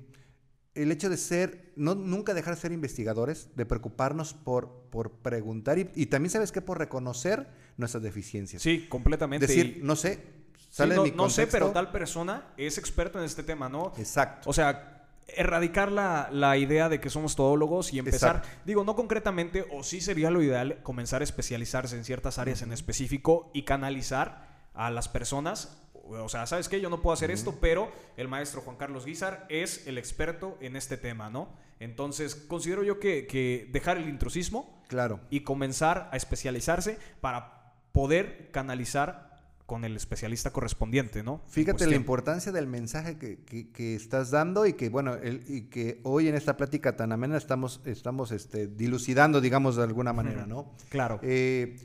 el 0.74 0.90
hecho 0.90 1.10
de 1.10 1.18
ser, 1.18 1.74
no, 1.76 1.94
nunca 1.94 2.32
dejar 2.32 2.54
de 2.54 2.60
ser 2.62 2.72
investigadores, 2.72 3.50
de 3.54 3.66
preocuparnos 3.66 4.32
por, 4.32 4.88
por 4.88 5.10
preguntar 5.10 5.76
y, 5.78 6.06
también, 6.06 6.30
¿sabes 6.30 6.52
qué? 6.52 6.62
Por 6.62 6.78
reconocer 6.78 7.48
nuestras 7.76 8.02
deficiencias. 8.02 8.62
Sí, 8.62 8.86
completamente. 8.88 9.46
Decir, 9.46 9.80
no 9.82 9.94
sé, 9.94 10.24
sale 10.70 10.94
no, 10.94 11.04
no 11.04 11.28
sé, 11.28 11.48
pero 11.48 11.70
tal 11.70 11.92
persona 11.92 12.54
es 12.56 12.78
experto 12.78 13.18
en 13.18 13.26
este 13.26 13.42
tema, 13.42 13.68
¿no? 13.68 13.92
Exacto. 13.98 14.48
O 14.48 14.54
sea, 14.54 14.97
erradicar 15.28 15.92
la, 15.92 16.56
idea 16.56 16.88
de 16.88 17.00
que 17.00 17.10
somos 17.10 17.36
todólogos 17.36 17.92
y 17.92 17.98
empezar, 17.98 18.42
digo, 18.64 18.84
no 18.84 18.96
concretamente, 18.96 19.66
o 19.70 19.82
sí 19.82 20.00
sería 20.00 20.30
lo 20.30 20.42
ideal 20.42 20.80
comenzar 20.82 21.20
a 21.20 21.24
especializarse 21.24 21.96
en 21.96 22.04
ciertas 22.04 22.38
áreas 22.38 22.62
en 22.62 22.72
específico 22.72 23.50
y 23.52 23.62
canalizar 23.62 24.48
a 24.74 24.90
las 24.90 25.08
personas. 25.08 25.78
O 25.92 26.28
sea, 26.28 26.46
¿sabes 26.46 26.68
qué? 26.68 26.80
Yo 26.80 26.88
no 26.88 27.02
puedo 27.02 27.12
hacer 27.12 27.30
esto, 27.30 27.58
pero 27.60 27.92
el 28.16 28.28
maestro 28.28 28.62
Juan 28.62 28.76
Carlos 28.76 29.04
Guizar 29.04 29.46
es 29.50 29.86
el 29.86 29.98
experto 29.98 30.56
en 30.60 30.74
este 30.74 30.96
tema, 30.96 31.28
¿no? 31.28 31.50
Entonces, 31.80 32.34
considero 32.34 32.82
yo 32.82 32.98
que, 32.98 33.26
que 33.26 33.68
dejar 33.70 33.98
el 33.98 34.08
intrusismo 34.08 34.82
claro. 34.88 35.20
y 35.30 35.40
comenzar 35.40 36.08
a 36.10 36.16
especializarse 36.16 36.98
para 37.20 37.74
poder 37.92 38.50
canalizar 38.50 39.27
con 39.68 39.84
el 39.84 39.96
especialista 39.96 40.50
correspondiente, 40.50 41.22
¿no? 41.22 41.42
Fíjate 41.46 41.86
la 41.86 41.94
importancia 41.94 42.52
del 42.52 42.66
mensaje 42.66 43.18
que, 43.18 43.94
estás 43.94 44.30
dando 44.30 44.64
y 44.64 44.72
que, 44.72 44.88
bueno, 44.88 45.18
y 45.46 45.64
que 45.64 46.00
hoy 46.04 46.26
en 46.26 46.36
esta 46.36 46.56
plática 46.56 46.96
tan 46.96 47.12
amena 47.12 47.36
estamos, 47.36 47.82
estamos 47.84 48.32
este, 48.32 48.66
dilucidando, 48.66 49.42
digamos, 49.42 49.76
de 49.76 49.82
alguna 49.82 50.14
manera, 50.14 50.46
¿no? 50.46 50.72
Claro. 50.88 51.20
Eh, 51.22 51.76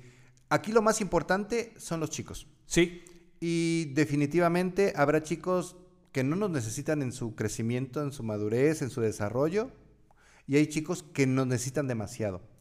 aquí 0.48 0.72
lo 0.72 0.82
más 0.82 1.02
importante 1.02 1.74
son 1.76 2.00
los 2.00 2.10
chicos. 2.10 2.48
Sí. 2.68 3.04
Y 3.42 3.92
definitivamente 3.94 4.94
habrá 4.96 5.22
chicos 5.22 5.76
que 6.14 6.24
no 6.24 6.38
nos 6.38 6.52
necesitan 6.52 7.02
en 7.02 7.12
su 7.12 7.36
crecimiento, 7.36 8.02
en 8.02 8.14
su 8.14 8.24
madurez, 8.24 8.82
en 8.82 8.92
su 8.92 9.02
desarrollo, 9.02 9.72
y 10.48 10.56
hay 10.56 10.68
chicos 10.68 11.04
que 11.04 11.28
nos 11.28 11.48
necesitan 11.48 11.90
demasiado. 11.90 12.53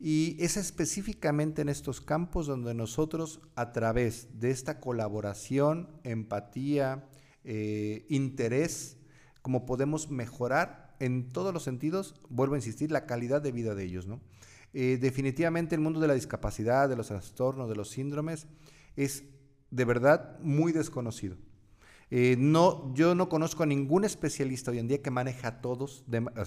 Y 0.00 0.36
es 0.38 0.56
específicamente 0.56 1.62
en 1.62 1.68
estos 1.68 2.00
campos 2.00 2.46
donde 2.46 2.72
nosotros, 2.72 3.40
a 3.56 3.72
través 3.72 4.28
de 4.38 4.50
esta 4.50 4.80
colaboración, 4.80 5.88
empatía, 6.04 7.08
eh, 7.42 8.06
interés, 8.08 8.96
como 9.42 9.66
podemos 9.66 10.10
mejorar 10.10 10.94
en 11.00 11.28
todos 11.30 11.52
los 11.52 11.64
sentidos, 11.64 12.14
vuelvo 12.28 12.54
a 12.54 12.58
insistir, 12.58 12.92
la 12.92 13.06
calidad 13.06 13.42
de 13.42 13.52
vida 13.52 13.74
de 13.74 13.84
ellos. 13.84 14.06
¿no? 14.06 14.20
Eh, 14.72 14.98
definitivamente 15.00 15.74
el 15.74 15.80
mundo 15.80 15.98
de 15.98 16.08
la 16.08 16.14
discapacidad, 16.14 16.88
de 16.88 16.96
los 16.96 17.08
trastornos, 17.08 17.68
de 17.68 17.76
los 17.76 17.90
síndromes, 17.90 18.46
es 18.96 19.24
de 19.70 19.84
verdad 19.84 20.38
muy 20.40 20.72
desconocido. 20.72 21.36
Eh, 22.10 22.36
no, 22.38 22.94
yo 22.94 23.14
no 23.14 23.28
conozco 23.28 23.64
a 23.64 23.66
ningún 23.66 24.04
especialista 24.04 24.70
hoy 24.70 24.78
en 24.78 24.88
día 24.88 25.02
que 25.02 25.10
maneja 25.10 25.48
a 25.48 25.60
todos 25.60 26.04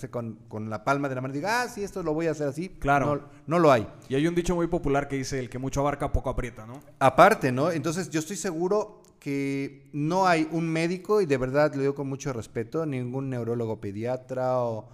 con, 0.10 0.69
la 0.69 0.84
palma 0.84 1.08
de 1.08 1.15
la 1.15 1.21
mano 1.21 1.34
y 1.34 1.38
diga, 1.38 1.62
ah, 1.62 1.69
sí, 1.69 1.84
esto 1.84 2.02
lo 2.02 2.13
voy 2.13 2.28
a 2.28 2.32
hacer 2.32 2.47
así. 2.47 2.69
Claro. 2.69 3.30
No, 3.45 3.60
lo 3.60 3.71
hay. 3.71 3.88
Y 4.10 4.15
hay 4.15 4.26
un 4.26 4.34
dicho 4.34 4.56
muy 4.56 4.67
popular 4.67 5.08
que 5.08 5.17
dice, 5.17 5.39
el 5.39 5.50
que 5.50 5.60
mucho 5.60 5.82
abarca, 5.82 6.12
poco 6.12 6.32
aprieta, 6.32 6.65
¿no? 6.65 6.80
Aparte, 7.00 7.52
¿no? 7.52 7.71
Entonces 7.71 8.10
yo 8.10 8.19
estoy 8.19 8.38
seguro 8.38 9.04
que 9.19 9.88
no 9.93 10.26
hay 10.26 10.47
un 10.52 10.67
médico, 10.67 11.21
y 11.21 11.28
de 11.28 11.38
verdad 11.38 11.76
lo 11.76 11.82
digo 11.82 11.93
con 11.93 12.10
mucho 12.10 12.34
respeto, 12.34 12.88
ningún 12.88 13.30
neurólogo 13.30 13.80
pediatra 13.80 14.60
o 14.60 14.89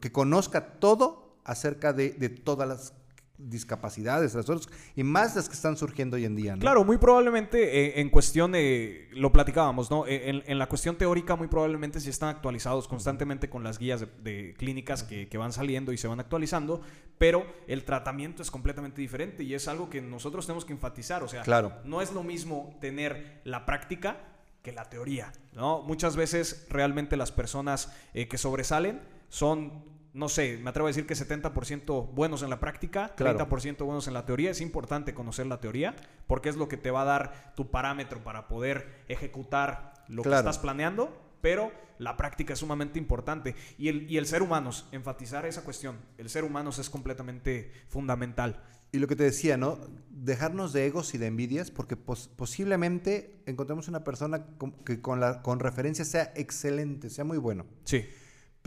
que 0.00 0.10
conozca 0.10 0.80
todo 0.80 1.36
acerca 1.44 1.92
de, 1.92 2.10
de 2.10 2.28
todas 2.28 2.68
las 2.68 2.92
discapacidades, 3.38 4.32
trastornos, 4.32 4.68
y 4.96 5.04
más 5.04 5.36
las 5.36 5.48
que 5.48 5.54
están 5.54 5.76
surgiendo 5.76 6.16
hoy 6.16 6.24
en 6.24 6.34
día. 6.34 6.56
¿no? 6.56 6.60
Claro, 6.60 6.84
muy 6.84 6.98
probablemente 6.98 7.86
eh, 7.86 8.00
en 8.00 8.10
cuestión, 8.10 8.52
de, 8.52 9.08
lo 9.12 9.32
platicábamos, 9.32 9.90
¿no? 9.90 10.06
Eh, 10.06 10.42
en, 10.44 10.58
la 10.58 10.68
cuestión 10.68 10.96
teórica, 10.96 11.36
muy 11.36 11.46
probablemente 11.46 12.00
sí 12.00 12.10
están 12.10 12.30
actualizados 12.30 12.88
constantemente 12.88 13.48
con 13.48 13.62
las 13.62 13.78
guías 13.78 14.04
de, 14.22 14.54
clínicas 14.58 15.04
que, 15.04 15.38
van 15.38 15.52
saliendo 15.52 15.92
y 15.92 15.98
se 15.98 16.08
van 16.08 16.18
actualizando, 16.18 16.80
pero 17.16 17.46
el 17.68 17.84
tratamiento 17.84 18.42
es 18.42 18.50
completamente 18.50 19.00
diferente 19.00 19.44
y 19.44 19.54
es 19.54 19.68
algo 19.68 19.88
que 19.88 20.02
nosotros 20.02 20.46
tenemos 20.46 20.64
que 20.64 20.72
enfatizar. 20.72 21.22
O 21.22 21.28
sea, 21.28 21.42
claro. 21.42 21.72
no 21.84 22.02
es 22.02 22.12
lo 22.12 22.24
mismo 22.24 22.76
tener 22.80 23.40
la 23.44 23.64
práctica 23.64 24.16
que 24.62 24.72
la 24.72 24.90
teoría, 24.90 25.32
¿no? 25.52 25.82
Muchas 25.82 26.16
veces 26.16 26.66
realmente 26.68 27.16
las 27.16 27.30
personas 27.30 27.92
eh, 28.14 28.26
que 28.26 28.36
sobresalen 28.36 29.00
son 29.28 29.97
no 30.14 30.28
sé, 30.28 30.58
me 30.58 30.70
atrevo 30.70 30.86
a 30.86 30.90
decir 30.90 31.06
que 31.06 31.14
70% 31.14 32.12
buenos 32.12 32.42
en 32.42 32.50
la 32.50 32.60
práctica, 32.60 33.14
30% 33.16 33.84
buenos 33.84 34.08
en 34.08 34.14
la 34.14 34.24
teoría. 34.24 34.50
Es 34.50 34.60
importante 34.60 35.14
conocer 35.14 35.46
la 35.46 35.60
teoría 35.60 35.94
porque 36.26 36.48
es 36.48 36.56
lo 36.56 36.68
que 36.68 36.76
te 36.76 36.90
va 36.90 37.02
a 37.02 37.04
dar 37.04 37.52
tu 37.54 37.70
parámetro 37.70 38.22
para 38.24 38.48
poder 38.48 39.04
ejecutar 39.08 39.94
lo 40.08 40.22
que 40.22 40.34
estás 40.34 40.58
planeando, 40.58 41.16
pero 41.40 41.70
la 41.98 42.16
práctica 42.16 42.54
es 42.54 42.58
sumamente 42.58 42.98
importante. 42.98 43.54
Y 43.76 43.88
el, 43.88 44.10
y 44.10 44.16
el 44.16 44.26
ser 44.26 44.42
humano, 44.42 44.70
enfatizar 44.92 45.44
esa 45.46 45.62
cuestión, 45.62 45.98
el 46.16 46.28
ser 46.30 46.44
humano 46.44 46.70
es 46.70 46.90
completamente 46.90 47.72
fundamental. 47.88 48.62
Y 48.90 49.00
lo 49.00 49.06
que 49.06 49.16
te 49.16 49.24
decía, 49.24 49.58
¿no? 49.58 49.78
Dejarnos 50.08 50.72
de 50.72 50.86
egos 50.86 51.14
y 51.14 51.18
de 51.18 51.26
envidias, 51.26 51.70
porque 51.70 51.94
posiblemente 51.96 53.42
encontremos 53.44 53.86
una 53.86 54.02
persona 54.02 54.46
que 54.86 55.02
con, 55.02 55.20
la, 55.20 55.42
con 55.42 55.60
referencia 55.60 56.06
sea 56.06 56.32
excelente, 56.34 57.10
sea 57.10 57.24
muy 57.24 57.36
bueno. 57.36 57.66
Sí 57.84 58.06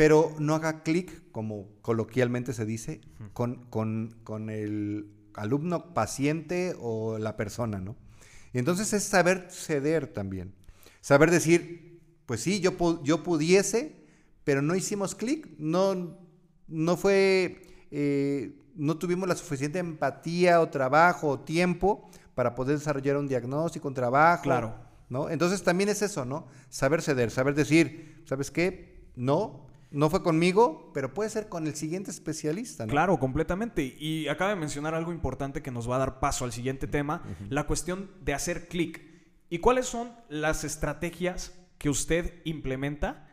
pero 0.02 0.34
no 0.40 0.56
haga 0.56 0.82
clic, 0.82 1.30
como 1.32 1.68
coloquialmente 1.84 2.54
se 2.54 2.66
dice, 2.66 3.02
con, 3.34 3.68
con, 3.70 4.50
el 4.50 5.12
alumno 5.36 5.94
paciente 5.94 6.76
o 6.80 7.20
la 7.20 7.38
persona, 7.38 7.80
¿no? 7.80 7.96
Y 8.52 8.58
entonces 8.58 8.94
es 8.94 9.04
saber 9.04 9.46
ceder 9.52 10.08
también. 10.08 10.56
Saber 11.02 11.30
decir, 11.30 12.02
pues 12.26 12.42
sí, 12.42 12.62
yo, 12.62 13.04
yo 13.04 13.22
pudiese, 13.22 14.04
pero 14.44 14.64
no 14.64 14.74
hicimos 14.74 15.14
clic, 15.14 15.48
no, 15.60 16.18
no 16.68 16.98
fue, 16.98 17.62
eh, 17.92 18.58
no 18.74 18.98
tuvimos 18.98 19.30
la 19.30 19.36
suficiente 19.36 19.78
empatía 19.78 20.62
o 20.62 20.70
trabajo 20.70 21.28
o 21.28 21.40
tiempo 21.42 22.10
para 22.34 22.56
poder 22.56 22.80
desarrollar 22.80 23.18
un 23.18 23.28
diagnóstico, 23.28 23.88
un 23.88 23.94
trabajo. 23.94 24.42
Claro. 24.42 24.74
¿no? 25.10 25.30
Entonces 25.30 25.62
también 25.62 25.90
es 25.90 26.02
eso, 26.02 26.26
¿no? 26.26 26.48
Saber 26.70 27.04
ceder, 27.04 27.30
saber 27.30 27.54
decir, 27.54 28.24
¿sabes 28.26 28.50
qué? 28.50 29.06
No, 29.16 29.68
no 29.92 30.10
fue 30.10 30.24
conmigo, 30.24 30.90
pero 30.94 31.14
puede 31.14 31.30
ser 31.30 31.50
con 31.50 31.68
el 31.68 31.76
siguiente 31.76 32.12
especialista. 32.12 32.86
¿no? 32.86 32.92
Claro, 32.92 33.20
completamente. 33.20 33.96
Y 34.00 34.28
acaba 34.30 34.52
de 34.52 34.56
mencionar 34.56 34.96
algo 34.96 35.12
importante 35.12 35.62
que 35.62 35.72
nos 35.72 35.90
va 35.90 35.98
a 35.98 36.00
dar 36.00 36.20
paso 36.20 36.46
al 36.46 36.54
siguiente 36.54 36.88
tema, 36.88 37.24
la 37.50 37.68
cuestión 37.68 38.10
de 38.22 38.34
hacer 38.34 38.68
clic. 38.70 39.02
¿Y 39.50 39.60
cuáles 39.60 39.86
son 39.86 40.12
las 40.30 40.64
estrategias 40.64 41.54
que 41.78 41.90
usted 41.90 42.42
implementa 42.46 43.28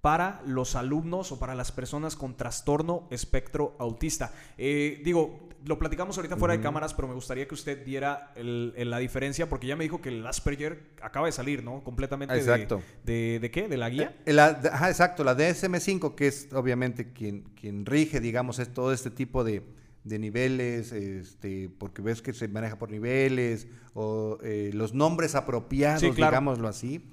para 0.00 0.40
los 0.46 0.76
alumnos 0.76 1.32
o 1.32 1.40
para 1.40 1.56
las 1.56 1.72
personas 1.72 2.14
con 2.14 2.36
trastorno 2.36 3.08
espectro 3.10 3.74
autista? 3.80 4.32
Eh, 4.58 5.02
digo, 5.04 5.45
lo 5.66 5.78
platicamos 5.78 6.16
ahorita 6.16 6.36
fuera 6.36 6.56
de 6.56 6.62
cámaras, 6.62 6.94
pero 6.94 7.08
me 7.08 7.14
gustaría 7.14 7.46
que 7.48 7.54
usted 7.54 7.84
diera 7.84 8.32
la 8.36 8.98
diferencia, 8.98 9.48
porque 9.48 9.66
ya 9.66 9.76
me 9.76 9.84
dijo 9.84 10.00
que 10.00 10.10
el 10.10 10.26
Asperger 10.26 10.90
acaba 11.02 11.26
de 11.26 11.32
salir, 11.32 11.64
¿no? 11.64 11.82
Completamente 11.82 12.36
exacto. 12.36 12.82
De, 13.04 13.38
de, 13.40 13.50
qué? 13.50 13.68
¿De 13.68 13.76
la 13.76 13.90
guía? 13.90 14.16
Eh, 14.24 14.32
la, 14.32 14.60
ajá, 14.72 14.88
exacto, 14.88 15.24
la 15.24 15.36
DSM-5, 15.36 16.14
que 16.14 16.28
es 16.28 16.48
obviamente 16.52 17.12
quien, 17.12 17.42
quien 17.60 17.84
rige, 17.84 18.20
digamos, 18.20 18.58
es 18.60 18.72
todo 18.72 18.92
este 18.92 19.10
tipo 19.10 19.42
de, 19.42 19.62
niveles, 20.04 20.92
este, 20.92 21.68
porque 21.68 22.00
ves 22.00 22.22
que 22.22 22.32
se 22.32 22.46
maneja 22.46 22.78
por 22.78 22.90
niveles, 22.90 23.66
o 23.92 24.38
eh, 24.42 24.70
los 24.72 24.94
nombres 24.94 25.34
apropiados, 25.34 26.02
digámoslo 26.02 26.68
así. 26.68 27.04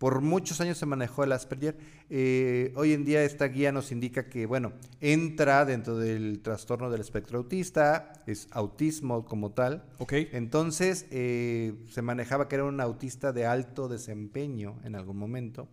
Por 0.00 0.22
muchos 0.22 0.62
años 0.62 0.78
se 0.78 0.86
manejó 0.86 1.24
el 1.24 1.32
Asperger. 1.32 1.76
Eh, 2.08 2.72
hoy 2.74 2.94
en 2.94 3.04
día 3.04 3.22
esta 3.22 3.44
guía 3.48 3.70
nos 3.70 3.92
indica 3.92 4.30
que, 4.30 4.46
bueno, 4.46 4.72
entra 4.98 5.66
dentro 5.66 5.98
del 5.98 6.40
trastorno 6.40 6.90
del 6.90 7.02
espectro 7.02 7.36
autista, 7.36 8.14
es 8.26 8.48
autismo 8.50 9.26
como 9.26 9.52
tal. 9.52 9.84
Ok. 9.98 10.14
Entonces 10.32 11.04
eh, 11.10 11.74
se 11.90 12.00
manejaba 12.00 12.48
que 12.48 12.54
era 12.54 12.64
un 12.64 12.80
autista 12.80 13.34
de 13.34 13.44
alto 13.44 13.88
desempeño 13.88 14.80
en 14.84 14.94
algún 14.94 15.18
momento. 15.18 15.68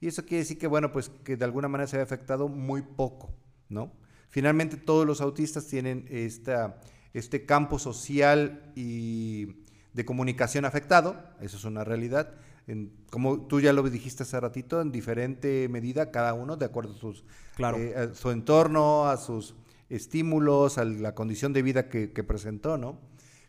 Y 0.00 0.08
eso 0.08 0.24
quiere 0.24 0.38
decir 0.38 0.58
que, 0.58 0.66
bueno, 0.66 0.90
pues 0.90 1.12
que 1.22 1.36
de 1.36 1.44
alguna 1.44 1.68
manera 1.68 1.86
se 1.86 1.94
había 1.94 2.04
afectado 2.04 2.48
muy 2.48 2.82
poco, 2.82 3.32
¿no? 3.68 3.92
Finalmente 4.28 4.76
todos 4.76 5.06
los 5.06 5.20
autistas 5.20 5.68
tienen 5.68 6.04
esta, 6.10 6.80
este 7.14 7.46
campo 7.46 7.78
social 7.78 8.72
y 8.74 9.62
de 9.92 10.04
comunicación 10.04 10.64
afectado, 10.64 11.22
eso 11.40 11.56
es 11.56 11.62
una 11.62 11.84
realidad 11.84 12.34
como 13.10 13.46
tú 13.46 13.60
ya 13.60 13.72
lo 13.72 13.82
dijiste 13.88 14.24
hace 14.24 14.38
ratito, 14.38 14.80
en 14.80 14.92
diferente 14.92 15.68
medida 15.68 16.10
cada 16.10 16.34
uno, 16.34 16.56
de 16.56 16.66
acuerdo 16.66 16.92
a, 16.92 16.96
sus, 16.96 17.24
eh, 17.58 17.94
a 17.96 18.14
su 18.14 18.30
entorno, 18.30 19.08
a 19.08 19.16
sus 19.16 19.54
estímulos, 19.88 20.76
a 20.76 20.84
la 20.84 21.14
condición 21.14 21.52
de 21.52 21.62
vida 21.62 21.88
que, 21.88 22.08
presentó, 22.24 22.76
¿no? 22.76 23.00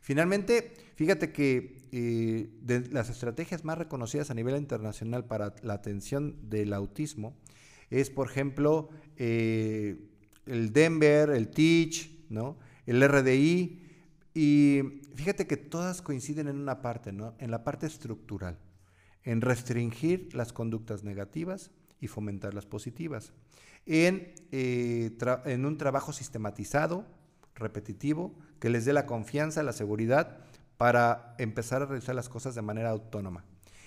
Finalmente, 0.02 0.74
fíjate 0.96 1.34
que 1.34 1.90
eh, 1.92 2.50
de 2.62 2.88
las 2.92 3.10
estrategias 3.10 3.66
más 3.66 3.78
reconocidas 3.78 4.32
a 4.32 4.34
nivel 4.34 4.56
internacional 4.56 5.26
para 5.26 5.54
la 5.64 5.74
atención 5.74 6.50
del 6.50 6.74
autismo 6.74 7.36
es, 7.90 8.10
por 8.10 8.30
ejemplo, 8.30 8.90
eh, 9.18 9.98
el 10.46 10.72
Denver, 10.72 11.32
el 11.32 11.50
Teach, 11.50 12.10
¿no? 12.30 12.58
el 12.86 13.08
RDI, 13.08 13.82
y 14.34 14.82
fíjate 15.16 15.46
que 15.46 15.58
todas 15.58 16.02
coinciden 16.02 16.48
en 16.48 16.58
una 16.58 16.82
parte, 16.82 17.12
¿no? 17.12 17.36
En 17.40 17.52
la 17.52 17.64
parte 17.64 17.86
estructural 17.86 18.58
en 19.30 19.42
restringir 19.42 20.34
las 20.34 20.54
conductas 20.54 21.04
negativas 21.04 21.70
y 22.02 22.08
fomentar 22.08 22.56
las 22.56 22.66
positivas, 22.66 23.32
en, 23.86 24.34
eh, 24.52 25.16
en 25.46 25.66
un 25.68 25.78
trabajo 25.78 26.14
sistematizado, 26.14 27.06
repetitivo, 27.54 28.34
que 28.60 28.72
les 28.72 28.86
dé 28.86 28.94
la 28.94 29.06
confianza, 29.06 29.62
la 29.62 29.72
seguridad 29.72 30.40
para 30.78 31.36
empezar 31.38 31.84
a 31.84 31.86
realizar 31.86 32.16
las 32.16 32.28
cosas 32.28 32.56
de 32.56 32.64
manera 32.64 32.90
autónoma. 32.90 33.46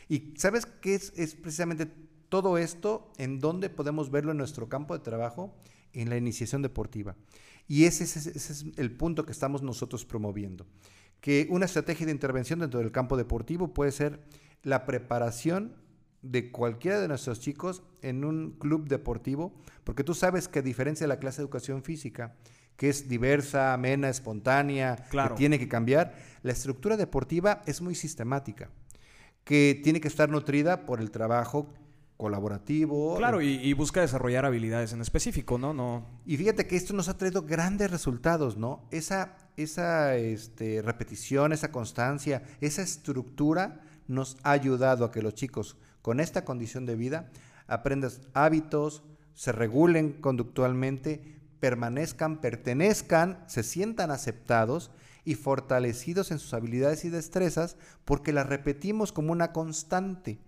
Y 0.08 0.32
sabes 0.36 0.64
qué 0.64 0.94
es, 0.94 1.12
es 1.16 1.34
precisamente 1.34 1.86
todo 2.28 2.56
esto 2.56 3.10
en 3.18 3.40
donde 3.40 3.68
podemos 3.68 4.12
verlo 4.12 4.30
en 4.30 4.38
nuestro 4.38 4.68
campo 4.68 4.96
de 4.96 5.02
trabajo, 5.02 5.56
en 5.92 6.08
la 6.08 6.16
iniciación 6.16 6.62
deportiva. 6.62 7.16
Y 7.66 7.86
ese, 7.86 8.04
ese, 8.04 8.30
es 8.30 8.64
el 8.76 8.92
punto 8.92 9.26
que 9.26 9.32
estamos 9.32 9.60
nosotros 9.60 10.04
promoviendo. 10.04 10.66
Que 11.22 11.46
una 11.50 11.66
estrategia 11.66 12.04
de 12.04 12.12
intervención 12.12 12.58
dentro 12.58 12.80
del 12.80 12.92
campo 12.92 13.16
deportivo 13.16 13.72
puede 13.72 13.92
ser 13.92 14.20
la 14.62 14.84
preparación 14.84 15.76
de 16.20 16.50
cualquiera 16.50 17.00
de 17.00 17.06
nuestros 17.06 17.40
chicos 17.40 17.82
en 18.02 18.24
un 18.24 18.58
club 18.58 18.88
deportivo, 18.88 19.54
porque 19.84 20.04
tú 20.04 20.14
sabes 20.14 20.48
que 20.48 20.58
a 20.58 20.62
diferencia 20.62 21.04
de 21.04 21.08
la 21.08 21.20
clase 21.20 21.38
de 21.38 21.44
educación 21.44 21.84
física, 21.84 22.34
que 22.76 22.88
es 22.88 23.08
diversa, 23.08 23.72
amena, 23.72 24.08
espontánea, 24.08 24.96
que 25.10 25.34
tiene 25.36 25.60
que 25.60 25.68
cambiar, 25.68 26.12
la 26.42 26.50
estructura 26.50 26.96
deportiva 26.96 27.62
es 27.66 27.80
muy 27.80 27.94
sistemática, 27.94 28.70
que 29.44 29.80
tiene 29.82 30.00
que 30.00 30.08
estar 30.08 30.28
nutrida 30.28 30.86
por 30.86 31.00
el 31.00 31.12
trabajo 31.12 31.72
colaborativo. 32.22 33.16
Claro, 33.16 33.42
y, 33.42 33.72
busca 33.72 34.00
desarrollar 34.00 34.44
habilidades 34.44 34.92
en 34.92 35.00
específico, 35.00 35.58
¿no? 35.58 35.74
no 35.74 36.06
Y 36.24 36.36
fíjate 36.36 36.68
que 36.68 36.76
esto 36.76 36.94
nos 36.94 37.08
ha 37.08 37.18
traído 37.18 37.42
grandes 37.42 37.90
resultados, 37.90 38.56
¿no? 38.56 38.86
Esa, 38.92 39.36
esa 39.56 40.14
este, 40.14 40.82
repetición, 40.82 41.52
esa 41.52 41.72
constancia, 41.72 42.44
esa 42.60 42.82
estructura 42.82 43.80
nos 44.06 44.36
ha 44.44 44.52
ayudado 44.52 45.04
a 45.04 45.10
que 45.10 45.20
los 45.20 45.34
chicos 45.34 45.76
con 46.00 46.20
esta 46.20 46.44
condición 46.44 46.86
de 46.86 46.94
vida 46.94 47.28
aprendan 47.66 48.12
hábitos, 48.34 49.02
se 49.34 49.50
regulen 49.50 50.12
conductualmente, 50.12 51.40
permanezcan, 51.58 52.40
pertenezcan, 52.40 53.42
se 53.48 53.64
sientan 53.64 54.12
aceptados 54.12 54.92
y 55.24 55.34
fortalecidos 55.34 56.30
en 56.30 56.38
sus 56.38 56.54
habilidades 56.54 57.04
y 57.04 57.10
destrezas 57.10 57.76
porque 58.04 58.32
las 58.32 58.48
repetimos 58.48 59.10
como 59.10 59.32
una 59.32 59.52
constante. 59.52 60.38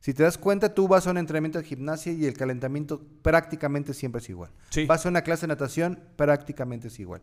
Si 0.00 0.14
te 0.14 0.22
das 0.22 0.38
cuenta, 0.38 0.74
tú 0.74 0.86
vas 0.86 1.06
a 1.06 1.10
un 1.10 1.18
entrenamiento 1.18 1.58
de 1.58 1.64
gimnasia 1.64 2.12
y 2.12 2.26
el 2.26 2.34
calentamiento 2.34 3.02
prácticamente 3.22 3.94
siempre 3.94 4.20
es 4.20 4.28
igual. 4.28 4.50
Vas 4.86 5.04
a 5.04 5.08
una 5.08 5.22
clase 5.22 5.42
de 5.42 5.48
natación, 5.48 6.00
prácticamente 6.16 6.88
es 6.88 7.00
igual. 7.00 7.20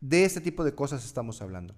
De 0.00 0.24
este 0.24 0.40
tipo 0.40 0.62
de 0.62 0.74
cosas 0.74 1.04
estamos 1.04 1.42
hablando. 1.42 1.74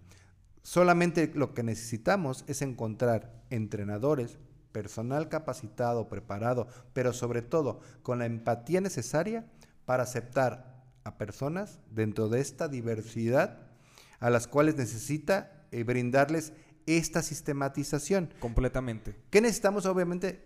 Solamente 0.62 1.32
lo 1.34 1.54
que 1.54 1.62
necesitamos 1.62 2.44
es 2.46 2.60
encontrar 2.60 3.32
entrenadores, 3.48 4.38
personal 4.72 5.28
capacitado, 5.28 6.08
preparado, 6.08 6.68
pero 6.92 7.12
sobre 7.12 7.40
todo 7.40 7.80
con 8.02 8.18
la 8.18 8.26
empatía 8.26 8.80
necesaria 8.82 9.46
para 9.86 10.02
aceptar 10.02 10.84
a 11.04 11.16
personas 11.16 11.80
dentro 11.90 12.28
de 12.28 12.40
esta 12.40 12.68
diversidad 12.68 13.70
a 14.20 14.28
las 14.28 14.46
cuales 14.46 14.76
necesita 14.76 15.66
eh, 15.72 15.82
brindarles 15.82 16.52
esta 16.98 17.22
sistematización. 17.22 18.32
Completamente. 18.40 19.14
¿Qué 19.30 19.40
necesitamos? 19.40 19.86
Obviamente 19.86 20.42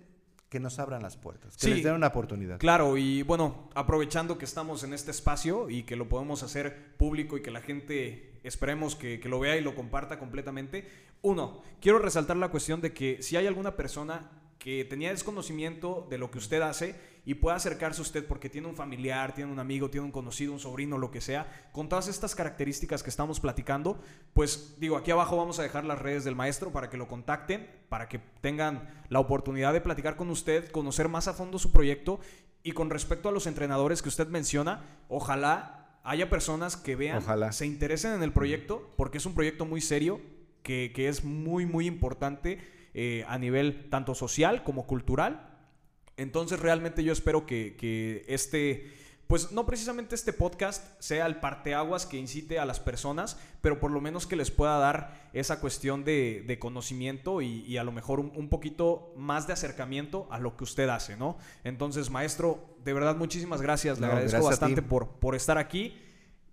que 0.49 0.61
nos 0.61 0.79
abran 0.79 1.03
las 1.03 1.17
puertas, 1.17 1.57
que 1.57 1.67
Sí. 1.67 1.75
les 1.75 1.83
den 1.83 1.95
una 1.95 2.07
oportunidad. 2.09 2.59
Claro, 2.61 2.97
y 2.97 3.23
bueno, 3.23 3.69
aprovechando 3.75 4.39
que 4.39 4.45
estamos 4.45 4.85
en 4.85 4.93
este 4.93 5.11
espacio 5.11 5.69
y 5.69 5.83
que 5.83 5.97
lo 5.97 6.09
podemos 6.09 6.45
hacer 6.45 6.97
público 6.97 7.37
y 7.37 7.43
que 7.43 7.51
la 7.51 7.61
gente 7.61 8.39
esperemos 8.45 8.95
que, 8.95 9.19
que 9.19 9.29
lo 9.29 9.41
vea 9.41 9.57
y 9.57 9.63
lo 9.63 9.75
comparta 9.75 10.17
completamente. 10.19 10.89
Uno, 11.23 11.63
quiero 11.81 11.99
resaltar 11.99 12.37
la 12.37 12.51
cuestión 12.51 12.81
de 12.81 12.93
que 12.93 13.21
si 13.21 13.37
hay 13.37 13.49
alguna 13.49 13.75
persona 13.75 14.31
que 14.65 14.83
tenía 14.87 15.11
desconocimiento 15.11 16.07
de 16.09 16.17
lo 16.17 16.31
que 16.31 16.39
usted 16.39 16.63
hace 16.63 16.99
y 17.27 17.35
pueda 17.35 17.55
acercarse 17.55 18.01
a 18.01 18.03
usted 18.03 18.27
porque 18.27 18.49
tiene 18.49 18.67
un 18.67 18.75
familiar, 18.75 19.35
tiene 19.35 19.53
un 19.53 19.59
amigo, 19.59 19.91
tiene 19.91 20.07
un 20.07 20.11
conocido, 20.11 20.55
un 20.55 20.59
sobrino, 20.59 20.97
lo 20.97 21.11
que 21.11 21.21
sea, 21.21 21.69
con 21.73 21.91
todas 21.91 22.09
estas 22.09 22.35
características 22.35 23.03
que 23.03 23.11
estamos 23.11 23.41
platicando, 23.41 24.01
pues 24.33 24.77
digo, 24.81 24.97
aquí 24.97 25.11
abajo 25.11 25.37
vamos 25.37 25.59
a 25.59 25.65
dejar 25.65 25.85
las 25.85 25.99
redes 25.99 26.25
del 26.25 26.35
maestro 26.35 26.73
para 26.73 26.89
que 26.89 26.97
lo 26.97 27.09
contacten, 27.09 27.69
para 27.91 28.09
que 28.09 28.21
tengan 28.41 28.89
la 29.11 29.21
oportunidad 29.21 29.75
de 29.75 29.83
platicar 29.83 30.17
con 30.17 30.31
usted, 30.31 30.71
conocer 30.71 31.11
más 31.11 31.29
a 31.29 31.35
fondo 31.35 31.59
su 31.59 31.71
proyecto 31.71 32.19
y 32.63 32.73
con 32.73 32.89
respecto 32.89 33.29
a 33.29 33.33
los 33.33 33.47
entrenadores 33.47 34.01
que 34.01 34.09
usted 34.09 34.29
menciona, 34.29 34.83
ojalá 35.11 35.99
haya 36.05 36.31
personas 36.31 36.79
que 36.79 36.97
vean, 36.97 37.19
Ojalá. 37.19 37.53
se 37.53 37.67
interesen 37.67 38.15
en 38.15 38.23
el 38.23 38.33
proyecto, 38.33 38.91
porque 38.97 39.19
es 39.19 39.27
un 39.27 39.35
proyecto 39.35 39.67
muy 39.67 39.83
serio, 39.83 40.23
que, 40.63 40.91
que 40.95 41.09
es 41.09 41.23
muy, 41.23 41.67
muy 41.67 41.87
importante 41.87 42.73
eh, 42.95 43.25
a 43.27 43.39
nivel 43.39 43.91
tanto 43.91 44.15
social 44.15 44.63
como 44.63 44.87
cultural. 44.87 45.51
Entonces 46.17 46.61
realmente 46.61 47.03
yo 47.03 47.13
espero 47.13 47.45
que, 47.45 47.75
que 47.77 48.25
este, 48.29 48.93
pues 49.27 49.53
no 49.53 49.67
precisamente 49.67 50.15
este 50.15 50.33
podcast 50.33 51.01
sea 51.01 51.27
el 51.27 51.41
parteaguas 51.41 52.07
que 52.07 52.19
incite 52.19 52.61
a 52.61 52.65
las 52.65 52.79
personas, 52.79 53.37
pero 53.61 53.81
por 53.81 53.91
lo 53.91 54.01
menos 54.01 54.29
que 54.29 54.37
les 54.37 54.53
pueda 54.53 54.79
dar 54.79 55.29
esa 55.33 55.59
cuestión 55.61 56.05
de, 56.05 56.45
de 56.47 56.59
conocimiento 56.59 57.43
y, 57.43 57.65
y, 57.67 57.79
a 57.79 57.85
lo 57.85 57.91
mejor 57.91 58.21
un, 58.21 58.31
un, 58.37 58.49
poquito 58.49 59.13
más 59.17 59.49
de 59.49 59.55
acercamiento 59.55 60.29
a 60.31 60.39
lo 60.39 60.57
que 60.57 60.63
usted 60.63 60.89
hace, 60.89 61.17
¿no? 61.17 61.37
Entonces, 61.65 62.11
maestro, 62.11 62.77
de 62.85 62.93
verdad 62.93 63.17
muchísimas 63.17 63.61
gracias, 63.61 63.99
le 63.99 64.07
No, 64.07 64.13
agradezco 64.13 64.37
gracias 64.37 64.61
bastante 64.61 64.83
por, 64.83 65.09
por 65.19 65.35
estar 65.35 65.59
aquí. 65.59 65.99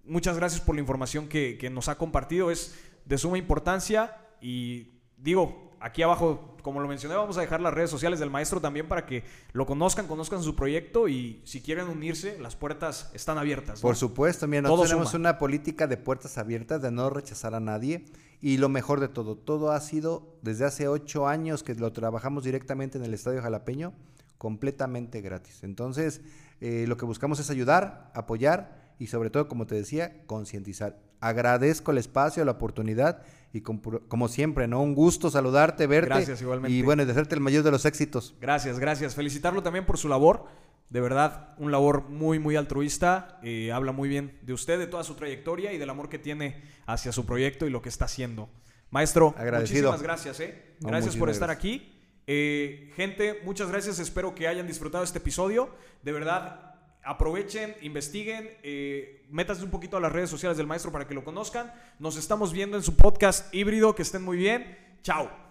Muchas 0.06 0.38
gracias 0.38 0.62
por 0.62 0.74
la 0.74 0.82
información 0.82 1.28
que, 1.28 1.58
que 1.60 1.70
nos 1.70 1.88
ha 1.88 2.00
compartido, 2.00 2.50
es 2.50 2.74
de 3.06 3.18
suma 3.20 3.38
importancia 3.38 4.18
y 4.42 4.88
digo, 5.18 5.71
aquí 5.82 6.04
abajo, 6.04 6.56
como 6.62 6.80
lo 6.80 6.88
mencioné, 6.88 7.16
vamos 7.16 7.38
a 7.38 7.42
dejar 7.42 7.60
las 7.60 7.74
redes 7.74 7.90
sociales 7.90 8.20
del 8.20 8.30
maestro 8.30 8.62
también 8.62 8.88
para 8.88 9.06
que 9.06 9.24
lo 9.52 9.66
conozcan, 9.66 10.08
conozcan 10.08 10.44
su 10.44 10.56
proyecto 10.56 11.08
y 11.08 11.42
si 11.44 11.62
quieren 11.62 11.88
unirse, 11.88 12.40
las 12.40 12.56
puertas 12.56 13.10
están 13.14 13.38
abiertas. 13.38 13.80
¿no? 13.80 13.82
Por 13.82 13.96
supuesto, 13.96 14.48
mira, 14.48 14.62
Todo 14.64 14.72
nosotros 14.74 14.90
tenemos 14.90 15.12
suma. 15.12 15.30
una 15.32 15.38
política 15.40 15.88
de 15.88 15.98
puertas 15.98 16.38
abiertas, 16.38 16.82
de 16.82 16.92
no 16.92 17.10
rechazar 17.10 17.56
a 17.56 17.60
nadie. 17.60 18.06
Y 18.44 18.58
lo 18.58 18.70
mejor 18.70 19.00
de 19.00 19.08
todo, 19.08 19.36
todo 19.36 19.72
ha 19.72 19.80
sido 19.82 20.38
desde 20.42 20.66
hace 20.66 20.88
ocho 20.88 21.28
años 21.28 21.62
que 21.62 21.76
lo 21.76 21.92
trabajamos 21.94 22.44
directamente 22.44 22.98
en 22.98 23.06
el 23.06 23.14
Estadio 23.14 23.42
Jalapeño, 23.42 23.94
completamente 24.38 25.22
gratis. 25.22 25.64
Entonces, 25.64 26.22
eh, 26.60 26.86
lo 26.88 26.98
que 26.98 27.06
buscamos 27.06 27.40
es 27.40 27.50
ayudar, 27.52 28.12
apoyar 28.16 28.94
y 28.98 29.08
sobre 29.08 29.30
todo, 29.30 29.48
como 29.48 29.68
te 29.68 29.76
decía, 29.76 30.26
concientizar. 30.26 30.98
Agradezco 31.22 31.92
el 31.92 32.00
espacio, 32.00 32.44
la 32.44 32.52
oportunidad 32.52 33.22
y 33.54 33.62
como, 33.62 34.28
siempre, 34.28 34.68
¿no? 34.68 34.82
Un 34.82 34.96
gusto 34.96 35.30
saludarte, 35.30 35.86
verte. 35.86 36.10
Gracias, 36.10 36.42
igualmente. 36.42 36.76
Y 36.76 36.82
bueno, 36.82 37.06
desearte 37.06 37.36
el 37.36 37.42
mayor 37.42 37.64
de 37.64 37.72
los 37.72 37.86
éxitos. 37.86 38.36
Gracias, 38.42 38.80
gracias. 38.80 39.16
Felicitarlo 39.16 39.62
también 39.62 39.86
por 39.86 39.98
su 39.98 40.08
labor. 40.08 40.46
De 40.90 41.00
verdad, 41.00 41.54
un 41.58 41.72
labor 41.72 42.10
muy, 42.10 42.40
muy 42.40 42.56
altruista. 42.56 43.40
Eh, 43.44 43.72
habla 43.72 43.92
muy 43.92 44.10
bien 44.10 44.38
de 44.42 44.54
usted, 44.54 44.80
de 44.80 44.88
toda 44.88 45.04
su 45.04 45.16
trayectoria 45.16 45.72
y 45.74 45.78
del 45.78 45.90
amor 45.90 46.10
que 46.10 46.20
tiene 46.20 46.62
hacia 46.86 47.12
su 47.12 47.26
proyecto 47.26 47.66
y 47.66 47.70
lo 47.70 47.82
que 47.82 47.90
está 47.90 48.06
haciendo. 48.06 48.50
Maestro, 48.90 49.34
Agradecido. 49.38 49.92
muchísimas 49.92 50.02
gracias. 50.02 50.40
¿eh? 50.40 50.76
No, 50.82 50.90
Gracias 50.90 51.16
por 51.16 51.30
estar 51.30 51.48
gracias. 51.50 51.74
aquí. 51.76 51.94
Eh, 52.28 52.92
gente, 52.96 53.42
muchas 53.46 53.70
gracias. 53.70 54.00
Espero 54.00 54.34
que 54.34 54.48
hayan 54.48 54.68
disfrutado 54.68 55.04
este 55.04 55.20
episodio. 55.20 55.70
De 56.04 56.12
verdad, 56.12 56.71
aprovechen, 57.04 57.76
investiguen, 57.82 58.50
eh, 58.64 59.24
métanse 59.30 59.64
un 59.64 59.72
poquito 59.72 59.98
a 59.98 60.00
las 60.00 60.12
redes 60.12 60.30
sociales 60.30 60.58
del 60.58 60.68
maestro 60.68 60.92
para 60.92 61.08
que 61.08 61.14
lo 61.14 61.24
conozcan. 61.24 61.74
Nos 62.00 62.18
estamos 62.18 62.54
viendo 62.54 62.78
en 62.78 62.84
su 62.84 62.96
podcast 62.96 63.54
híbrido. 63.54 63.96
Que 63.96 64.04
estén 64.04 64.24
muy 64.24 64.38
bien. 64.38 64.78
Chao. 65.04 65.51